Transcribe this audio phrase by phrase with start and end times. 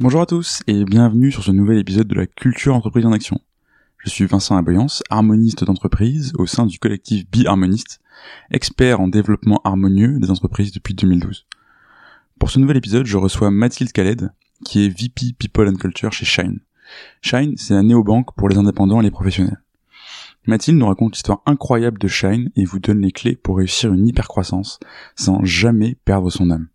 [0.00, 3.38] Bonjour à tous et bienvenue sur ce nouvel épisode de la culture entreprise en action.
[3.98, 8.00] Je suis Vincent Aboyance, harmoniste d'entreprise au sein du collectif Bi-Harmoniste,
[8.50, 11.44] expert en développement harmonieux des entreprises depuis 2012.
[12.38, 14.32] Pour ce nouvel épisode, je reçois Mathilde Khaled,
[14.64, 16.60] qui est VP People and Culture chez Shine.
[17.20, 19.60] Shine, c'est la néobanque pour les indépendants et les professionnels.
[20.46, 24.08] Mathilde nous raconte l'histoire incroyable de Shine et vous donne les clés pour réussir une
[24.08, 24.80] hypercroissance
[25.14, 26.68] sans jamais perdre son âme.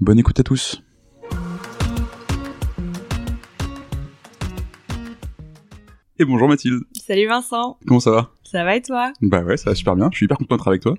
[0.00, 0.82] Bonne écoute à tous.
[6.18, 6.82] Et bonjour Mathilde.
[6.92, 7.78] Salut Vincent.
[7.86, 8.30] Comment ça va?
[8.44, 9.12] Ça va et toi?
[9.22, 10.08] Bah ouais, ça va super bien.
[10.12, 10.94] Je suis hyper content d'être avec toi.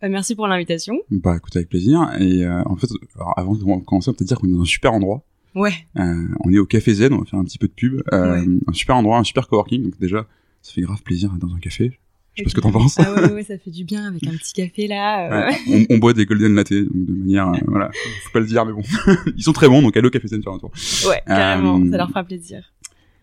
[0.00, 0.98] Bah, merci pour l'invitation.
[1.10, 2.08] Bah écoute, avec plaisir.
[2.18, 4.66] Et euh, en fait, alors, avant de commencer, on peut dire qu'on est dans un
[4.66, 5.22] super endroit.
[5.54, 5.72] Ouais.
[5.98, 8.02] Euh, on est au Café Z, on va faire un petit peu de pub.
[8.12, 8.46] Euh, Ouais.
[8.66, 9.84] Un super endroit, un super coworking.
[9.84, 10.26] Donc déjà,
[10.62, 11.98] ça fait grave plaisir d'être dans un café.
[12.36, 12.98] Je sais pas ce que t'en penses.
[12.98, 15.46] Ah ouais, ouais, ça fait du bien avec un petit café là.
[15.46, 15.86] euh, Ouais.
[15.88, 17.90] on, on boit des golden latte, donc de manière, euh, voilà,
[18.24, 18.82] faut pas le dire, mais bon,
[19.36, 20.72] ils sont très bons, donc allez au Café Z faire un tour.
[21.08, 22.72] Ouais, carrément, Euh, ça leur fera plaisir.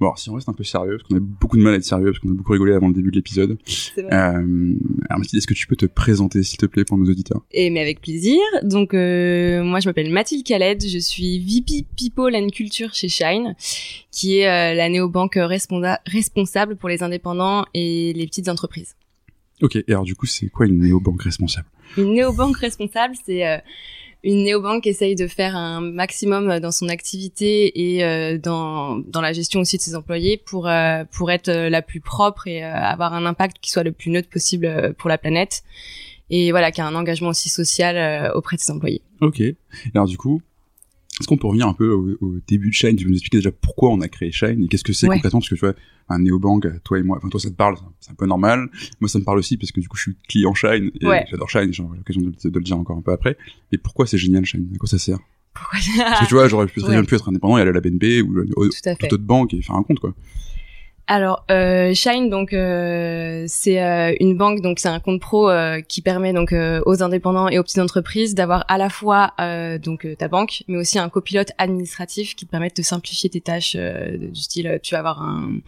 [0.01, 1.77] Bon, alors, si on reste un peu sérieux, parce qu'on a beaucoup de mal à
[1.77, 3.59] être sérieux, parce qu'on a beaucoup rigolé avant le début de l'épisode.
[3.67, 4.11] C'est vrai.
[4.11, 4.73] Euh,
[5.07, 7.45] alors Mathilde, est-ce que tu peux te présenter, s'il te plaît, pour nos auditeurs?
[7.51, 8.39] Et mais avec plaisir.
[8.63, 13.55] Donc euh, moi je m'appelle Mathilde Khaled, je suis VP People and Culture chez Shine,
[14.09, 18.95] qui est euh, la néobanque responsable pour les indépendants et les petites entreprises.
[19.61, 21.67] Ok, et alors du coup, c'est quoi une néobanque responsable?
[21.95, 23.59] Une néobanque responsable, c'est euh,
[24.23, 29.33] une néobanque essaye de faire un maximum dans son activité et euh, dans, dans la
[29.33, 32.73] gestion aussi de ses employés pour, euh, pour être euh, la plus propre et euh,
[32.73, 35.63] avoir un impact qui soit le plus neutre possible euh, pour la planète.
[36.29, 39.01] Et voilà, qui a un engagement aussi social euh, auprès de ses employés.
[39.21, 39.41] Ok.
[39.93, 40.41] Alors du coup,
[41.19, 42.95] est-ce qu'on peut revenir un peu au, au début de Shine?
[42.95, 45.15] Tu veux nous expliquer déjà pourquoi on a créé Shine et qu'est-ce que c'est Ouais.
[45.17, 45.39] concrètement?
[45.39, 45.75] Parce que tu vois,
[46.09, 48.69] un néobank, toi et moi, enfin toi ça te parle, c'est un peu normal.
[48.99, 51.25] Moi ça me parle aussi parce que du coup je suis client Shine et Ouais.
[51.29, 53.37] j'adore Shine, j'aurai l'occasion de, le- de le dire encore un peu après.
[53.71, 54.67] Mais pourquoi c'est génial Shine?
[54.73, 55.19] À quoi ça sert?
[55.53, 55.79] Pourquoi?
[55.97, 57.03] Parce que tu vois, j'aurais pu Ouais.
[57.03, 59.61] pu être indépendant et aller à la BNB ou Tout à toute autre banque et
[59.61, 60.13] faire un compte quoi.
[61.07, 65.81] Alors euh, Shine donc euh, c'est euh, une banque donc c'est un compte pro euh,
[65.81, 69.77] qui permet donc euh, aux indépendants et aux petites entreprises d'avoir à la fois euh,
[69.77, 73.29] donc euh, ta banque mais aussi un copilote administratif qui te permet de te simplifier
[73.29, 75.59] tes tâches euh, du style tu vas avoir un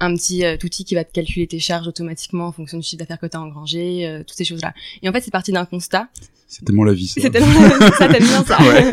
[0.00, 3.00] un petit euh, outil qui va te calculer tes charges automatiquement en fonction du chiffre
[3.00, 4.72] d'affaires que tu as engrangé, euh, toutes ces choses-là.
[5.02, 6.08] Et en fait, c'est parti d'un constat.
[6.46, 7.08] C'est tellement la vie.
[7.08, 7.20] Ça.
[7.20, 7.68] C'est tellement
[7.98, 8.58] ça, t'aimes bien ça.
[8.62, 8.90] Ouais.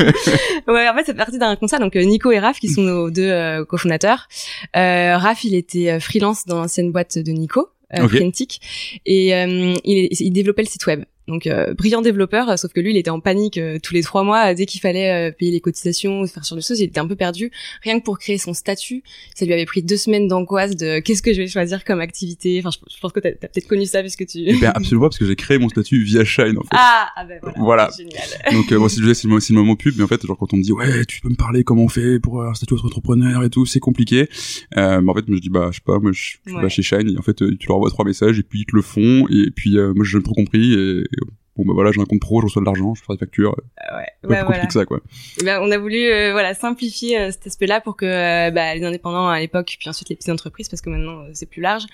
[0.68, 1.78] ouais, en fait, c'est parti d'un constat.
[1.78, 4.28] Donc, Nico et Raph, qui sont nos deux euh, cofondateurs.
[4.76, 8.08] Euh, Raph, il était euh, freelance dans l'ancienne boîte de Nico, euh,
[9.06, 11.04] et euh, il, il développait le site web.
[11.28, 14.02] Donc, euh, brillant développeur, euh, sauf que lui, il était en panique euh, tous les
[14.02, 14.50] trois mois.
[14.50, 17.06] euh, dès qu'il fallait euh, payer les cotisations, faire sur des choses, il était un
[17.08, 17.50] peu perdu.
[17.82, 19.02] Rien que pour créer son statut,
[19.34, 22.60] ça lui avait pris deux semaines d'angoisse de qu'est-ce que je vais choisir comme activité?
[22.60, 24.38] Enfin, je, je pense que t'as as, peut-être connu ça puisque tu...
[24.46, 26.68] Eh ben absolument parce que j'ai créé mon statut via Shine en fait.
[26.72, 27.56] Ah, ah ben voilà.
[27.58, 27.90] Voilà.
[27.96, 28.22] Génial.
[28.52, 30.52] Donc euh, bon, si je c'est le, le moment pub, mais en fait, genre quand
[30.52, 32.74] on me dit ouais, tu peux me parler comment on fait pour euh, un statut
[32.74, 34.28] entrepreneur et tout, c'est compliqué.
[34.76, 36.68] Euh, mais en fait, moi je dis bah je sais pas, moi je, je Ouais.
[36.70, 38.74] chez Shine et en fait euh, tu leur envoies trois messages et puis ils te
[38.76, 41.04] le font et puis euh, moi j'ai trop compris et
[41.56, 43.54] bon bah voilà, j'ai un compte pro, je reçois de l'argent, je fais des factures,
[43.56, 44.66] Ouais, pas ouais, plus compliqué voilà.
[44.66, 45.00] que ça quoi.
[45.40, 48.74] Eh ben, on a voulu euh, voilà simplifier euh, cet aspect-là pour que euh, bah,
[48.74, 51.62] les indépendants à l'époque, puis ensuite les petites entreprises, parce que maintenant euh, c'est plus
[51.62, 51.84] large,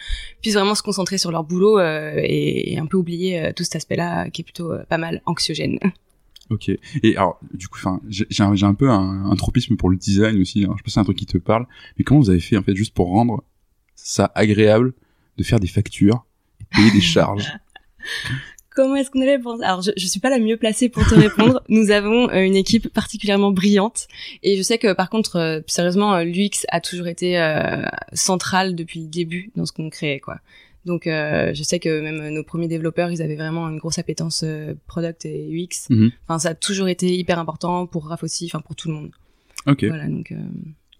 [0.41, 3.63] puissent vraiment se concentrer sur leur boulot euh, et, et un peu oublier euh, tout
[3.65, 5.79] cet aspect-là qui est plutôt euh, pas mal anxiogène.
[6.51, 6.69] Ok.
[7.03, 10.39] Et alors du coup, enfin, j'ai un, un peu un, un tropisme pour le design
[10.39, 10.65] aussi.
[10.65, 12.41] Alors, je sais pas si c'est un truc qui te parle, mais comment vous avez
[12.41, 13.43] fait en fait juste pour rendre
[13.95, 14.93] ça agréable
[15.39, 16.27] de faire des factures
[16.61, 17.49] et payer des charges?
[18.75, 21.15] Comment est-ce qu'on avait pensé Alors, je, je suis pas la mieux placée pour te
[21.15, 21.63] répondre.
[21.69, 24.09] Nous avons euh, une équipe particulièrement brillante,
[24.43, 28.75] et je sais que par contre, euh, sérieusement, euh, l'UX a toujours été euh, central
[28.75, 30.39] depuis le début dans ce qu'on créait, quoi.
[30.85, 34.43] Donc, euh, je sais que même nos premiers développeurs, ils avaient vraiment une grosse appétence
[34.45, 35.89] euh, product et UX.
[35.91, 36.11] Mhm.
[36.27, 39.11] Enfin, ça a toujours été hyper important pour Raph aussi, enfin pour tout le monde.
[39.67, 39.85] Ok.
[39.85, 40.35] Voilà, donc.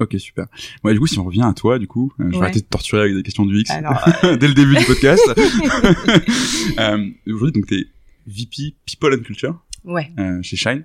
[0.03, 0.47] Euh, Ok, super.
[0.85, 2.43] Ouais, du coup, si on revient à toi, du coup, euh, je vais Ouais.
[2.45, 5.23] arrêter de torturer avec des questions du X Alors, dès le début du podcast.
[6.79, 7.85] euh, Aujourd'hui, donc, t'es
[8.27, 10.11] VP People and Culture ouais.
[10.19, 10.85] euh, chez Shine.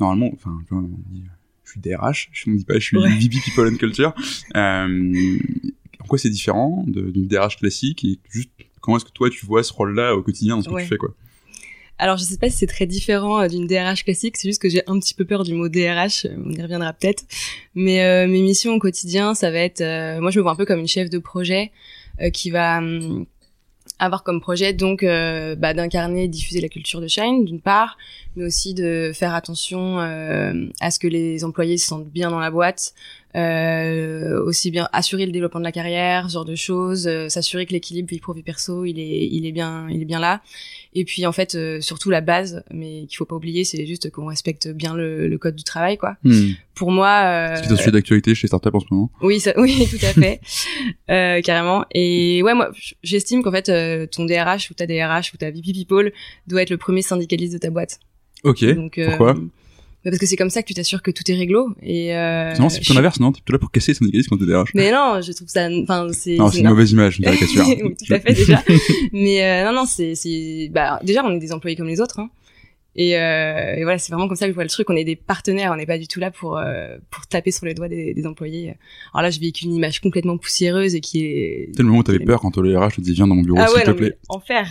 [0.00, 1.30] Normalement, enfin, on dit, euh,
[1.64, 3.08] je suis DRH, je ne dit pas je suis Ouais.
[3.16, 4.12] VP People and Culture.
[4.56, 5.38] Euh,
[6.00, 8.50] en quoi c'est différent d'une DRH classique et juste
[8.80, 10.96] comment est-ce que toi tu vois ce rôle-là au quotidien dans ce que tu fais,
[10.98, 11.14] quoi?
[11.98, 14.68] Alors, je sais pas si c'est très différent euh, d'une DRH classique, c'est juste que
[14.68, 17.24] j'ai un petit peu peur du mot DRH, euh, on y reviendra peut-être.
[17.74, 20.56] Mais euh, mes missions au quotidien, ça va être, euh, moi je me vois un
[20.56, 21.70] peu comme une chef de projet
[22.20, 23.26] euh, qui va hum,
[24.00, 27.96] avoir comme projet donc euh, bah, d'incarner, et diffuser la culture de Shine d'une part,
[28.34, 32.50] mais aussi de faire attention à ce que les employés se sentent bien dans la
[32.50, 32.92] boîte,
[33.36, 37.66] euh, aussi bien assurer le développement de la carrière, ce genre de choses, euh, s'assurer
[37.66, 40.40] que l'équilibre vie pro perso il est il est bien il est bien là.
[40.94, 44.10] Et puis en fait euh, surtout la base, mais qu'il faut pas oublier, c'est juste
[44.10, 46.16] qu'on respecte bien le, le, code du travail quoi.
[46.22, 46.52] Hmm.
[46.74, 49.10] Pour moi, euh, c'est un sujet d'actualité chez Startup en ce moment.
[49.20, 50.40] Oui, ça, oui, tout à fait,
[51.10, 51.84] euh, carrément.
[51.92, 52.70] Et ouais, moi,
[53.02, 53.70] j'estime qu'en fait,
[54.10, 56.12] ton DRH ou ta DRH ou ta VP People
[56.46, 57.98] doit être le premier syndicaliste de ta boîte.
[58.44, 58.64] Ok.
[58.74, 59.34] Donc, Pourquoi?
[60.10, 62.68] Parce que c'est comme ça que tu t'assures que tout est réglo et euh, non
[62.68, 63.32] c'est plutôt l'inverse non?
[63.32, 65.68] T'es plutôt là pour casser les syndicalistes quand t'es DRH mais non je trouve ça
[65.82, 67.64] enfin c'est non c'est une mauvaise image une caricature.
[67.66, 68.62] Oui, tout à fait déjà.
[69.12, 72.20] Mais euh, non non c'est c'est bah déjà on est des employés comme les autres
[72.20, 72.30] hein.
[72.96, 74.88] Et, euh, et, voilà, c'est vraiment comme ça que je vois le truc.
[74.88, 77.66] On est des partenaires, on n'est pas du tout là pour euh, pour taper sur
[77.66, 78.74] les doigts des, des, employés.
[79.12, 81.70] Alors là, je véhicule une image complètement poussiéreuse et qui est.
[81.72, 83.58] C'est le moment où t'avais peur quand le RH te dit viens dans mon bureau
[83.60, 84.16] ah s'il ouais, te plaît.
[84.28, 84.68] enfer.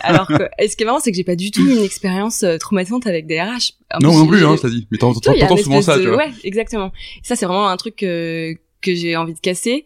[0.00, 2.42] Alors que, et ce qui est marrant, c'est que j'ai pas du tout une expérience
[2.42, 3.74] euh, traumatisante avec des RH.
[4.00, 4.86] non non plus, hein, ça dit.
[4.90, 6.16] Mais t'entends souvent ça, tu vois.
[6.16, 6.92] Ouais, exactement.
[7.22, 9.84] Et ça, c'est vraiment un truc que que j'ai envie de casser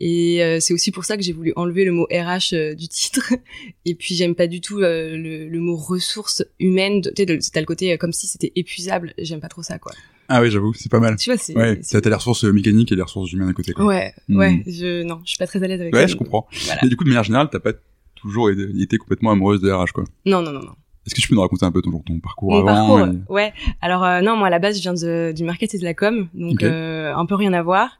[0.00, 2.88] et euh, c'est aussi pour ça que j'ai voulu enlever le mot RH euh, du
[2.88, 3.34] titre.
[3.84, 7.02] Et puis j'aime pas du tout euh, le, le, mot ressources humaines.
[7.02, 9.12] Tu sais, t'as le côté comme si c'était épuisable.
[9.18, 9.92] J'aime pas trop ça, quoi.
[10.28, 11.16] Ah oui, j'avoue, c'est pas mal.
[11.16, 11.56] Tu vois, c'est.
[11.56, 13.86] Ouais, t'as les ressources mécaniques et les ressources humaines à côté, quoi.
[13.86, 14.36] Ouais, hmm.
[14.36, 14.62] ouais.
[14.66, 15.94] Je non, je suis pas très à l'aise avec.
[15.94, 16.46] Ouais, je comprends.
[16.66, 16.80] Voilà.
[16.82, 17.72] Mais du coup, de manière générale, t'as pas
[18.14, 20.04] toujours été complètement amoureuse de RH, quoi.
[20.26, 20.74] Non, non, non, non.
[21.08, 23.54] Est-ce que tu peux nous raconter un peu ton, ton parcours Mon avant parcours, ouais.
[23.80, 25.94] Alors euh, non, moi à la base je viens de, du market et de la
[25.94, 27.98] com, donc euh, un peu rien à voir.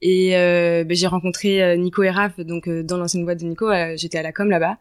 [0.00, 3.66] Et euh, ben, j'ai rencontré Nico et Raph, donc dans l'ancienne boîte de Nico,
[3.96, 4.78] j'étais à la com là-bas.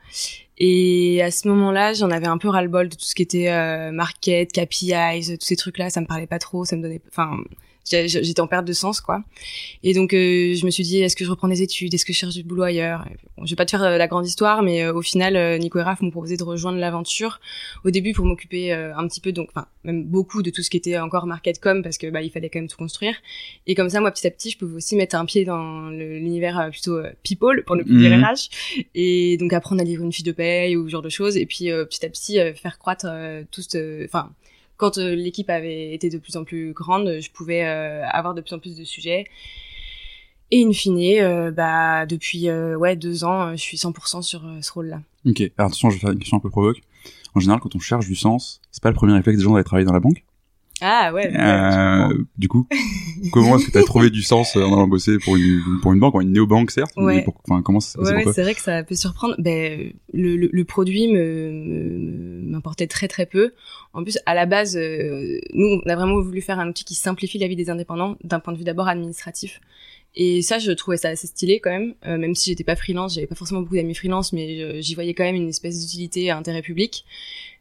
[0.58, 4.54] Et à ce moment-là, j'en avais un peu ras-le-bol de tout ce qui était market,
[4.54, 7.40] KPIs, tous ces trucs-là, ça me parlait pas trop, ça me donnait, enfin
[7.86, 9.24] j'étais en perte de sens quoi.
[9.84, 11.94] Et donc euh, je me suis dit est-ce que je reprends des études?
[11.94, 13.06] Est-ce que je cherche du boulot ailleurs?
[13.38, 15.80] Bon, je vais pas te faire euh, la grande histoire mais euh, au final Nico
[15.80, 17.40] et Raph m'ont proposé de rejoindre l'aventure.
[17.84, 20.78] Au début pour m'occuper un petit peu donc enfin même beaucoup de tout ce qui
[20.78, 23.16] était encore market com parce que bah il fallait quand même tout construire.
[23.68, 26.70] Et comme ça moi petit à petit je pouvais aussi mettre un pied dans l'univers
[26.72, 28.50] plutôt people pour ne plus dire RH
[28.96, 31.38] et donc apprendre à livrer une fiche de paye ou ce genre de choses.
[31.38, 33.06] Et puis petit à petit faire croître
[33.52, 33.62] tout
[34.06, 34.32] enfin
[34.78, 38.42] quand euh, l'équipe avait été de plus en plus grande, je pouvais euh, avoir de
[38.42, 39.26] plus en plus de sujets.
[40.52, 45.02] Et in fine, euh, bah depuis ouais deux ans, je suis 100% sur ce rôle-là.
[45.26, 45.42] Ok.
[45.58, 46.82] Alors attention, je vais faire une question un peu provoque.
[47.34, 49.64] En général, quand on cherche du sens, c'est pas le premier réflexe des gens d'aller
[49.64, 50.24] travailler dans la banque.
[50.82, 51.32] Ah ouais.
[51.34, 52.68] Euh, du coup,
[53.32, 56.00] comment est-ce que tu as trouvé du sens en allant bosser pour une pour une
[56.00, 57.24] banque, une néobanque certes, ouais.
[57.24, 59.36] pour, enfin comment ça ouais, ouais c'est vrai que ça peut surprendre.
[59.38, 63.54] Ben le, le, le produit me m'importait très très peu.
[63.94, 66.96] En plus, à la base, euh, nous on a vraiment voulu faire un outil qui
[66.96, 69.62] simplifie la vie des indépendants d'un point de vue d'abord administratif.
[70.16, 73.16] Et ça, je trouvais ça assez stylé quand même, euh, même si j'étais pas freelance,
[73.16, 76.38] j'avais pas forcément beaucoup d'amis freelance, mais j'y voyais quand même une espèce d'utilité à
[76.38, 77.06] intérêt public.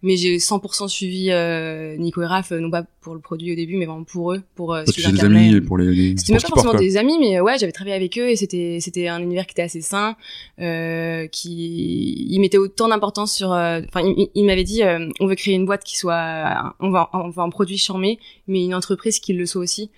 [0.03, 3.79] Mais j'ai 100% suivi euh, Nico et Raph, non pas pour le produit au début,
[3.79, 5.95] mais vraiment pour eux, pour euh, suivre des amis pour les.
[5.95, 8.79] les c'était même pas forcément des amis, mais ouais, j'avais travaillé avec eux et c'était
[8.81, 10.15] c'était un univers qui était assez sain,
[10.61, 13.53] euh, qui il mettait autant d'importance sur.
[13.53, 16.91] Euh, enfin, il, il m'avait dit, euh, on veut créer une boîte qui soit, on
[16.91, 19.91] va on va un produit charmé, mais une entreprise qui le soit aussi.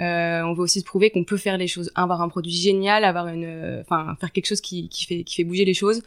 [0.00, 3.04] Euh, on veut aussi se prouver qu'on peut faire les choses, avoir un produit génial,
[3.04, 4.88] avoir une, euh, enfin faire quelque chose qui,
[5.28, 6.02] fait bouger les choses,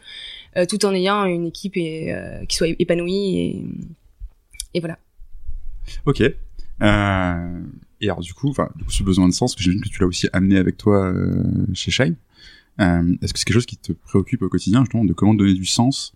[0.56, 3.66] euh, tout en ayant une équipe qui soit épanouie et,
[4.74, 4.98] et voilà.
[6.04, 6.20] Ok.
[6.20, 6.34] et
[6.82, 10.58] alors du coup, enfin, ce besoin de sens que j'imagine que tu l'as aussi amené
[10.58, 11.12] avec toi
[11.72, 12.16] chez Shine.
[12.78, 15.64] Est-ce que c'est quelque chose qui te préoccupe au quotidien justement de comment donner du
[15.64, 16.12] sens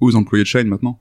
[0.00, 1.00] aux employés de Shine maintenant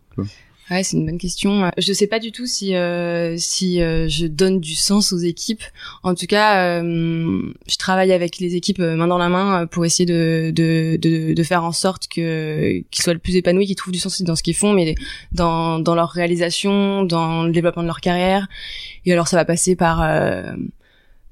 [0.70, 1.70] Ouais, c'est une bonne question.
[1.78, 5.64] Je sais pas du tout si euh, si euh, je donne du sens aux équipes.
[6.04, 9.84] En tout cas, euh, je travaille avec les équipes euh, main dans la main pour
[9.86, 13.76] essayer de de, de, de faire en sorte que qu'ils soient le plus épanouis, qu'ils
[13.76, 14.96] trouvent du sens dans ce qu'ils font, mais
[15.34, 18.48] dans dans leur réalisation, dans le développement de leur carrière.
[19.06, 20.02] Et alors, ça va passer par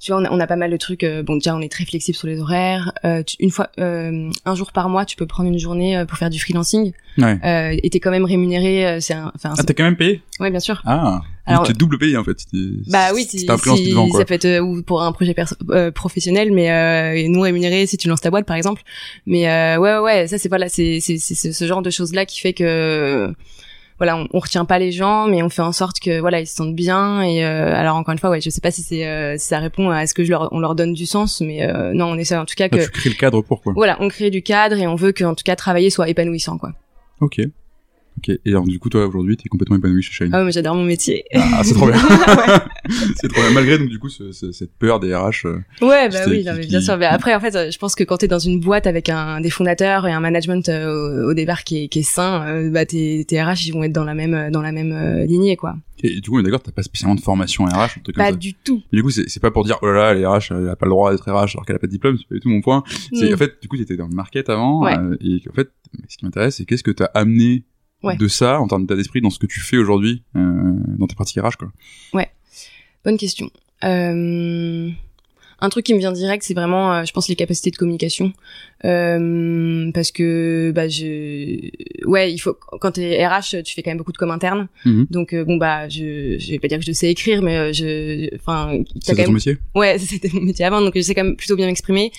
[0.01, 1.03] tu vois, on a, on a, pas mal de trucs.
[1.03, 2.91] Euh, bon, déjà, on est très flexible sur les horaires.
[3.05, 6.17] Euh, une fois, euh, un jour par mois, tu peux prendre une journée euh, pour
[6.17, 6.91] faire du freelancing.
[7.19, 7.37] Ouais.
[7.45, 8.99] Euh, et t'es quand même rémunéré.
[8.99, 9.53] c'est enfin.
[9.55, 10.23] Ah, t'es quand même payé?
[10.39, 10.81] Ouais, bien sûr.
[10.85, 11.21] Ah.
[11.45, 12.37] Alors, t'es double payé en fait.
[12.87, 14.19] Bah oui, c'est un freelance si, quoi.
[14.19, 15.35] Ça peut être ou pour un projet
[15.93, 18.81] professionnel, mais non rémunéré si tu lances ta boîte, par exemple.
[19.27, 22.39] Mais ouais, ouais, ouais, ça c'est voilà, c'est c'est ce genre de choses là qui
[22.39, 23.31] fait que
[24.01, 26.47] voilà, on, on, retient pas les gens, mais on fait en sorte que voilà, ils
[26.47, 27.21] se sentent bien.
[27.21, 29.59] Et euh, alors encore une fois, ouais, je sais pas si c'est euh, si ça
[29.59, 32.15] répond à ce que je leur on leur donne du sens, mais euh, non, on
[32.15, 32.83] essaie en tout cas ah, que.
[32.83, 35.23] tu crées le cadre pour quoi Voilà, on crée du cadre et on veut que
[35.23, 36.71] en tout cas travailler soit épanouissant quoi.
[37.19, 37.41] Ok.
[38.17, 38.29] Ok.
[38.29, 40.29] Et alors du coup, toi aujourd'hui, t'es complètement épanoui chez Shine.
[40.33, 41.23] Ah mais j'adore mon métier.
[41.33, 41.99] Ah, c'est trop bien.
[43.15, 43.51] c'est trop bien.
[43.51, 45.45] Malgré donc du coup ce, ce, cette peur des RH.
[45.45, 46.97] euh, Ouais, bah oui, non, mais qui- bien sûr.
[46.97, 49.49] Mais après, en fait, je pense que quand t'es dans une boîte avec un des
[49.49, 53.25] fondateurs et un management euh, au, départ qui est, qui est sain, euh, bah tes,
[53.25, 55.75] tes RH ils vont être dans la même dans la même euh, lignée, quoi.
[56.03, 58.25] Et, du coup, on est d'accord, t'as pas spécialement de formation RH, un truc comme
[58.25, 58.35] Pas ça.
[58.35, 58.81] du tout.
[58.91, 60.87] Et du coup, c'est pas pour dire oh là là, les RH, elle a pas
[60.87, 62.61] le droit d'être RH alors qu'elle a pas de diplôme, c'est pas du tout mon
[62.61, 62.83] point.
[63.13, 63.33] C'est Mm.
[63.33, 64.95] en fait, du coup, t'étais dans le market avant, Ouais.
[65.21, 65.69] et en fait,
[66.09, 67.63] ce qui m'intéresse, c'est qu'est-ce que t'as amené
[68.03, 68.15] Ouais.
[68.17, 70.41] de ça en termes d'état d'esprit dans ce que tu fais aujourd'hui euh,
[70.97, 71.71] dans tes pratiques RH, quoi.
[73.03, 73.49] Bonne question.
[73.83, 74.89] Euh,
[75.63, 78.31] un truc qui me vient direct, c'est vraiment, euh, je pense, les capacités de communication,
[78.81, 81.69] parce que bah je,
[82.05, 85.07] ouais, il faut quand t'es RH, tu fais quand même beaucoup de com interne, Mhm.
[85.09, 88.71] donc bon bah je, je vais pas dire que je sais écrire, mais je, enfin,
[89.01, 89.57] C'est quand ton même métier?
[89.75, 92.11] Ouais, c'était mon métier avant, donc je sais quand même plutôt bien m'exprimer.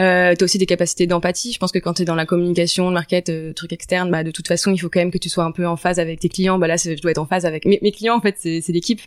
[0.00, 1.52] Euh, t'as aussi des capacités d'empathie.
[1.52, 4.30] Je pense que quand t'es dans la communication, le market, euh, truc externe, bah de
[4.30, 6.28] toute façon, il faut quand même que tu sois un peu en phase avec tes
[6.28, 6.58] clients.
[6.58, 8.16] Bah là, je dois être en phase avec mes, mes clients.
[8.16, 9.00] En fait, c'est c'est l'équipe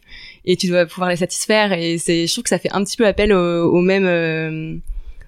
[0.45, 1.73] et tu dois pouvoir les satisfaire.
[1.73, 4.75] Et c'est, je trouve que ça fait un petit peu appel au, au même, euh,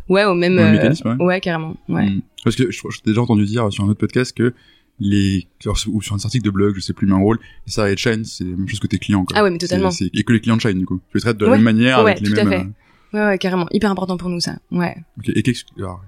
[0.10, 1.42] ouais, au même, Au euh, mécanisme, ouais.
[1.42, 2.06] carrément, ouais.
[2.06, 2.22] Mm.
[2.44, 4.54] Parce que je- j'ai déjà entendu dire sur un autre podcast que
[5.00, 5.48] les
[5.88, 8.00] ou sur un article de blog, je sais plus, mais en rôle, les salariés de
[8.00, 9.26] Shine, c'est la même chose que tes clients.
[9.26, 9.36] Quoi.
[9.38, 9.92] Ah ouais, mais totalement.
[9.92, 11.02] C'est- c'est- Et que les clients de Shine, du coup.
[11.12, 11.58] Tu les traites de la Ouais.
[11.58, 12.64] même manière, Ouais, avec les tout à mêmes.
[12.64, 12.70] fait.
[13.16, 13.66] Ouais, ouais, carrément.
[13.72, 14.58] Hyper important pour nous, ça.
[14.72, 14.96] Ouais.
[15.18, 15.30] ok.
[15.36, 16.02] Et qu'est-ce que- alors,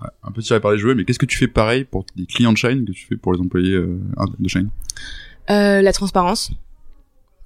[0.00, 2.24] ouais, un peu tiré par les cheveux, mais qu'est-ce que tu fais pareil pour les
[2.26, 3.98] clients de Shine que tu fais pour les employés euh,
[4.38, 4.68] de Shine
[5.50, 6.52] Euh, la transparence.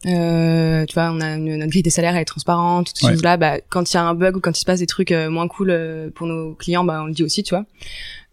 [0.04, 3.06] Euh, tu vois, on a une, notre grille des salaires, elle est transparente, toutes ces
[3.06, 3.12] Ouais.
[3.12, 3.38] choses-là.
[3.38, 5.48] Bah, quand il y a un bug ou quand il se passe des trucs moins
[5.48, 5.74] cool
[6.14, 7.64] pour nos clients, bah, on le dit aussi, tu vois.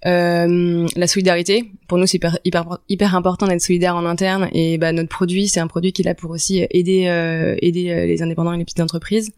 [0.06, 4.50] La solidarité, pour nous, c'est hyper, hyper, hyper important d'être solidaire en interne.
[4.52, 7.04] Et bah, notre produit, c'est un produit qui est là pour aussi aider,
[7.62, 9.32] aider les indépendants et les petites entreprises.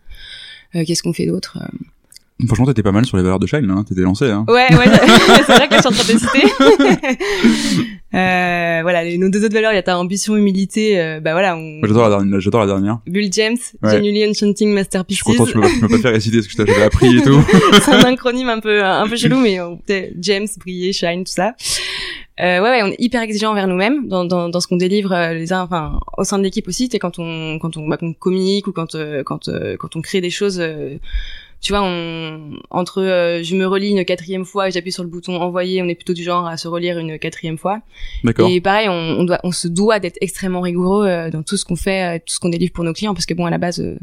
[0.76, 3.70] Euh, Qu'est-ce qu'on fait d'autre Euh, Franchement, t'étais pas mal sur les valeurs de Shine,
[3.70, 3.86] hein.
[3.88, 4.44] T'étais lancé, hein.
[4.50, 4.86] Ouais, ouais,
[5.48, 7.86] c'est vrai que je suis en train de citer.
[8.14, 11.00] euh, voilà, nos deux autres valeurs, il y a ta ambition, humilité.
[11.00, 12.40] euh, bah voilà, on, J'adore la dernière.
[12.42, 13.00] J'adore la dernière.
[13.08, 13.92] Bill James, Ouais.
[13.92, 15.18] Genuinely Enchanting Je Masterpieces.
[15.24, 17.42] suis content, tu me, pas fait réciter ce que je t'avais appris et tout.
[17.82, 21.56] c'est un acronyme un peu un peu chelou, mais peut-être James, briller, shine, tout ça.
[22.42, 25.14] Euh, ouais, ouais, on est hyper exigeant envers nous-mêmes dans, dans, dans ce qu'on délivre
[25.14, 26.90] euh, les uns, enfin au sein de l'équipe aussi.
[26.92, 29.50] C'est quand on quand on bah, qu'on communique ou quand euh, quand
[29.80, 30.62] quand on crée des choses.
[31.62, 35.10] tu vois, on, entre euh, je me relis une quatrième fois et j'appuie sur le
[35.10, 37.82] bouton envoyer, on est plutôt du genre à se relire une quatrième fois.
[38.24, 38.48] D'accord.
[38.50, 41.66] Et pareil, on, on doit, on se doit d'être extrêmement rigoureux euh, dans tout ce
[41.66, 43.58] qu'on fait, euh, tout ce qu'on délivre pour nos clients, parce que bon, à la
[43.58, 43.98] base, euh,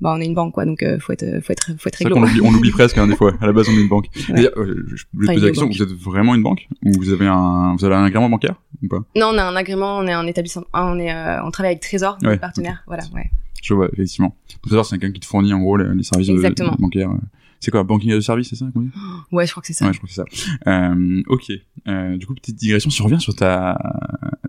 [0.00, 2.08] bah, on est une banque, quoi, donc euh, faut être, faut être, faut être C'est
[2.08, 2.44] vrai réglo.
[2.46, 3.34] on l'oublie presque, hein, des fois.
[3.40, 4.06] À la base, on est une banque.
[4.28, 4.34] Ouais.
[4.34, 5.76] D'ailleurs, euh, je voulais te Enfin, poser la question, banque.
[5.76, 6.68] vous êtes vraiment une banque?
[6.84, 8.54] Ou vous avez un, vous avez un agrément bancaire?
[8.82, 9.04] Ou pas?
[9.16, 11.72] Non, on a un agrément, on est un établissement, ah, on est, euh, on travaille
[11.72, 13.30] avec Trésor, Ouais, notre partenaire, voilà, ouais.
[13.62, 14.34] Je vois, effectivement.
[14.70, 16.74] L'heure, c'est quelqu'un qui te fournit, en gros, les, les services de- Exactement.
[16.78, 17.10] bancaires.
[17.10, 17.18] euh.
[17.62, 18.88] C'est quoi, banking as a service, c'est ça dit?
[19.32, 19.84] Ouais, je crois que c'est ça.
[19.86, 20.22] Ouais, je crois que c'est
[20.64, 20.66] ça.
[20.66, 21.52] Euh, ok.
[21.88, 22.88] Euh, du coup, petite digression.
[22.88, 23.76] Si on revient sur ta,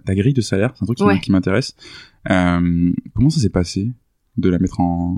[0.06, 1.20] ta grille de salaire, c'est un truc qui, Ouais.
[1.20, 1.76] qui m'intéresse.
[2.30, 3.92] Euh, comment ça s'est passé?
[4.38, 5.18] De la mettre en,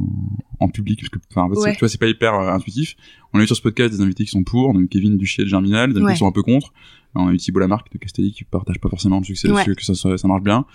[0.60, 1.74] en public Parce que, enfin, en fait, c'est- Ouais.
[1.74, 2.96] tu vois, c'est pas hyper euh, intuitif.
[3.34, 4.77] On a eu sur ce podcast des invités qui sont pour.
[4.79, 6.13] Eu Kevin Duchier de Germinal, des invités Ouais.
[6.13, 6.74] qui sont un peu contre.
[7.15, 9.63] On a eu Thibault Lamarck de Castelli qui partage pas forcément le succès Ouais.
[9.65, 10.65] que ça, ça, marche bien.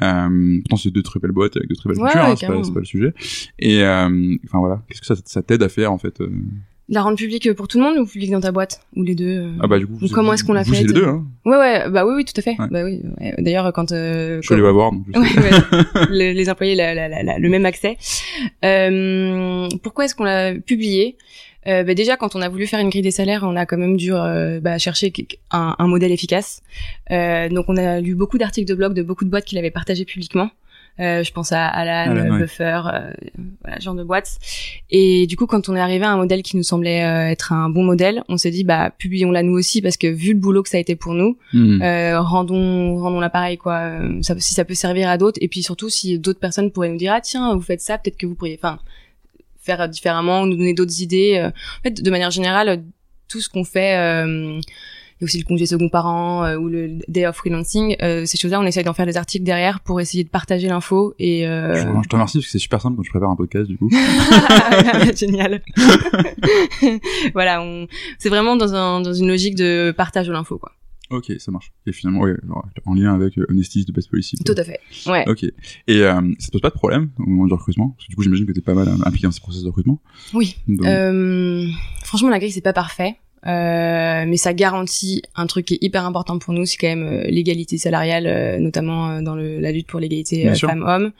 [0.00, 2.60] Euh, pourtant, c'est deux très belles boîtes avec de très belles cultures, hein, c'est pas,
[2.62, 3.12] pas le sujet.
[3.58, 6.30] Et, euh, enfin voilà, qu'est-ce que ça, ça t'aide à faire en fait euh
[6.90, 9.28] La rendre publique pour tout le monde ou publique dans ta boîte Ou les deux
[9.40, 11.22] euh Ah bah du coup, Ou comment est-ce qu'on l'a fait les deux, hein.
[11.44, 12.56] Ouais, ouais, bah oui, oui, tout à fait.
[12.58, 12.66] Ouais.
[12.70, 13.34] Bah oui, ouais.
[13.38, 15.18] D'ailleurs, quand, euh, Je suis allé quand- la voir, je.
[15.20, 16.06] Ouais, ouais.
[16.10, 17.98] Le- les employés la- la- la- la- le même accès.
[18.64, 21.16] Euh, pourquoi est-ce qu'on l'a publié?
[21.66, 23.76] Euh, bah déjà, quand on a voulu faire une grille des salaires, on a quand
[23.76, 25.12] même dû euh, bah, chercher
[25.50, 26.62] un, un modèle efficace.
[27.10, 29.70] Euh, donc, on a lu beaucoup d'articles de blog de beaucoup de boîtes qui l'avaient
[29.70, 30.50] partagé publiquement.
[31.00, 32.38] Euh, je pense à Alan, Alan, ouais.
[32.40, 33.12] Buffer, euh,
[33.62, 34.38] voilà, genre de boîtes.
[34.90, 37.52] Et du coup, quand on est arrivé à un modèle qui nous semblait euh, être
[37.52, 40.62] un bon modèle, on s'est dit, bah, publions-la nous aussi, parce que vu le boulot
[40.62, 44.64] que ça a été pour nous, euh, rendons rendons l'appareil quoi Euh, ça, si ça
[44.64, 47.54] peut servir à d'autres et puis surtout si d'autres personnes pourraient nous dire ah tiens
[47.54, 48.78] vous faites ça peut-être que vous pourriez enfin
[49.60, 52.82] faire différemment nous donner d'autres idées en fait de manière générale
[53.28, 54.60] tout ce qu'on fait euh,
[55.20, 58.38] y a aussi le congé second parent euh, ou le day of freelancing euh, ces
[58.38, 61.74] choses-là on essaye d'en faire des articles derrière pour essayer de partager l'info et euh...
[61.74, 63.76] Je, je te remercie parce que c'est super simple quand je prépare un podcast du
[63.76, 63.90] coup.
[65.16, 65.62] génial
[67.32, 67.86] voilà on
[68.18, 70.72] c'est vraiment dans un dans une logique de partage de l'info quoi
[71.10, 71.72] ok, ça marche.
[71.86, 72.34] Et finalement, ouais,
[72.84, 74.36] en lien avec euh, de Best Policy.
[74.44, 75.44] tout à fait ouais Ok.
[75.44, 77.90] Et euh, ça te pose pas de problème au moment du recrutement?
[77.90, 80.00] Parce que du coup, j'imagine que t'es pas mal impliqué dans ces processus de recrutement.
[80.34, 81.66] oui Donc, Euh,
[82.04, 83.16] franchement, la grille c'est pas parfait.
[83.46, 87.06] Euh, mais ça garantit un truc qui est hyper important pour nous, c'est quand même
[87.06, 91.12] euh, l'égalité salariale, euh, notamment euh, dans le, la lutte pour l'égalité femmes-hommes.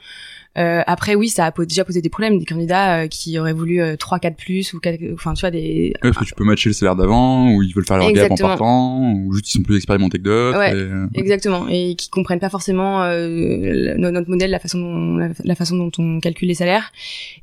[0.57, 3.95] Euh, après, oui, ça a déjà posé des problèmes, des candidats qui auraient voulu euh,
[3.95, 6.69] 3 4 plus ou 4, enfin tu vois des Ouais, parce que tu peux matcher
[6.69, 9.63] le salaire d'avant, ou ils veulent faire leur gap en partant, ou juste ils sont
[9.63, 10.57] plus expérimentés que d'autres.
[10.57, 10.75] Ouais.
[11.13, 15.55] et, Exactement, et qui comprennent pas forcément euh, notre modèle, la façon dont la, la
[15.55, 16.91] façon dont on calcule les salaires.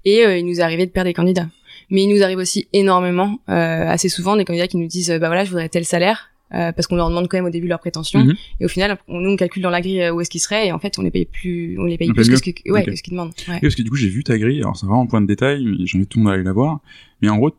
[0.04, 1.48] Et euh, il nous est arrivé de perdre des candidats.
[1.90, 5.18] Mais il nous arrive aussi énormément, euh, assez souvent, des candidats qui nous disent euh,
[5.18, 6.30] bah voilà, je voudrais tel salaire.
[6.54, 8.34] euh, parce qu'on leur demande quand même au début leurs prétentions Mhm.
[8.60, 10.68] et au final on, nous on calcule dans la grille euh, où est-ce qu'ils seraient
[10.68, 12.70] et en fait on les paye plus on les paye On plus que ce que
[12.70, 12.86] ouais Ok.
[12.86, 13.54] que ce qu'ils demandent ouais.
[13.54, 15.26] Oui, parce que du coup j'ai vu ta grille, alors c'est vraiment un point de
[15.26, 16.78] détail, mais j'invite tout le monde à aller la voir.
[17.22, 17.50] Mais en gros,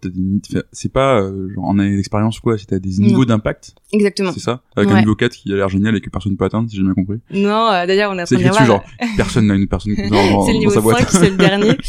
[0.71, 4.31] c'est pas euh, genre en année d'expérience ou quoi, c'est t'as des niveaux d'impact, exactement
[4.31, 4.61] c'est ça?
[4.75, 6.83] Avec un niveau 4 qui a l'air génial et que personne peut atteindre, si j'ai
[6.83, 7.17] bien compris.
[7.31, 8.83] non euh, d'ailleurs on a C'est écrit dessus genre,
[9.15, 10.03] personne n'a une personne c'est
[10.53, 11.09] le niveau sa boîte.
[11.09, 11.71] 5, c'est le dernier.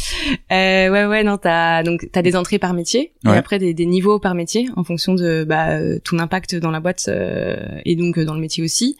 [0.51, 3.35] Euh, ouais, ouais, non, t'as donc t'as des entrées par métier Ouais.
[3.35, 6.71] et après des, des niveaux par métier en fonction de bah, euh, ton impact dans
[6.71, 8.97] la boîte euh, et donc dans le métier aussi.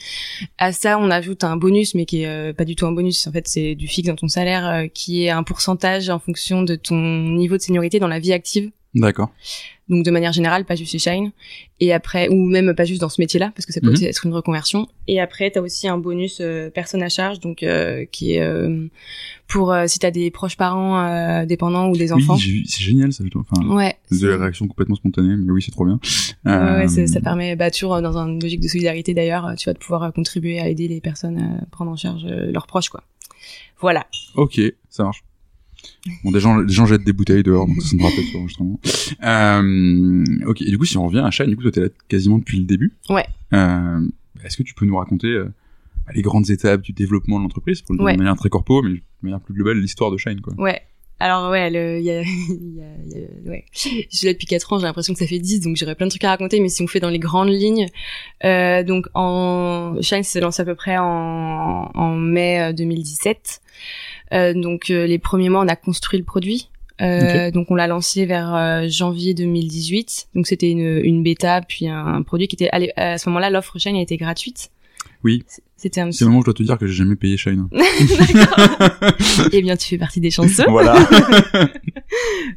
[0.60, 3.26] À ça, on ajoute un bonus, mais qui est pas du tout un bonus.
[3.28, 6.76] En fait, c'est du fixe dans ton salaire, qui est un pourcentage en fonction de
[6.76, 8.69] ton niveau de seniorité dans la vie active.
[8.96, 9.30] D'accord.
[9.88, 11.32] Donc de manière générale, pas juste chez Shine.
[11.80, 13.94] Et après, ou même pas juste dans ce métier-là, parce que ça peut Mhm.
[13.94, 14.88] aussi être une reconversion.
[15.08, 18.88] Et après, t'as aussi un bonus euh, personne à charge, donc euh, qui est euh,
[19.48, 22.36] pour si t'as des proches parents dépendants ou des enfants.
[22.36, 23.24] Oui, c'est génial ça.
[23.36, 23.96] Enfin, Ouais.
[24.12, 26.00] de c'est- la réaction complètement spontanée, mais oui, c'est trop bien.
[26.46, 30.60] Ouais, ça permet, bah, toujours dans une logique de solidarité d'ailleurs, tu vas pouvoir contribuer
[30.60, 33.04] à aider les personnes à prendre en charge leurs proches, quoi.
[33.82, 34.06] Voilà.
[34.36, 35.24] Ok, ça marche.
[36.24, 38.80] Bon, des gens, des gens jettent des bouteilles dehors, donc ça me rappelle sur l'enregistrement.
[39.24, 41.88] Euh, ok, et du coup, si on revient à Shine, du coup, toi, t'es là
[42.08, 42.94] quasiment depuis le début.
[43.10, 43.26] Ouais.
[43.54, 44.02] Euh,
[44.44, 45.52] Est-ce que tu peux nous raconter euh,
[46.14, 48.14] les grandes étapes du développement de l'entreprise, pour le dire Ouais.
[48.14, 50.54] de manière très corpo, mais de manière plus globale, l'histoire de Shine, quoi.
[50.58, 50.82] Ouais.
[51.22, 53.66] Alors ouais, le- il y a, il y a, il y a- ouais.
[53.74, 56.06] Je suis là depuis 4 ans, j'ai l'impression que ça fait 10, donc j'aurais plein
[56.06, 57.88] de trucs à raconter, mais si on fait dans les grandes lignes,
[58.46, 63.60] euh, donc en Shine s'est lancé à peu près en, en mai euh, 2017.
[64.34, 66.70] Euh, donc euh, les premiers mois, on a construit le produit.
[67.02, 70.28] Euh, Donc on l'a lancé vers euh, janvier 2018.
[70.36, 73.80] Donc c'était une, une bêta, puis un, un produit qui était à ce moment-là, l'offre
[73.80, 74.70] Shine a été gratuite.
[75.24, 75.44] Oui.
[75.78, 77.70] C'était un C'est le moment où je dois te dire que j'ai jamais payé Shine.
[77.72, 78.90] D'accord.
[79.54, 80.66] Eh bien, tu fais partie des chanceux.
[80.68, 80.96] voilà.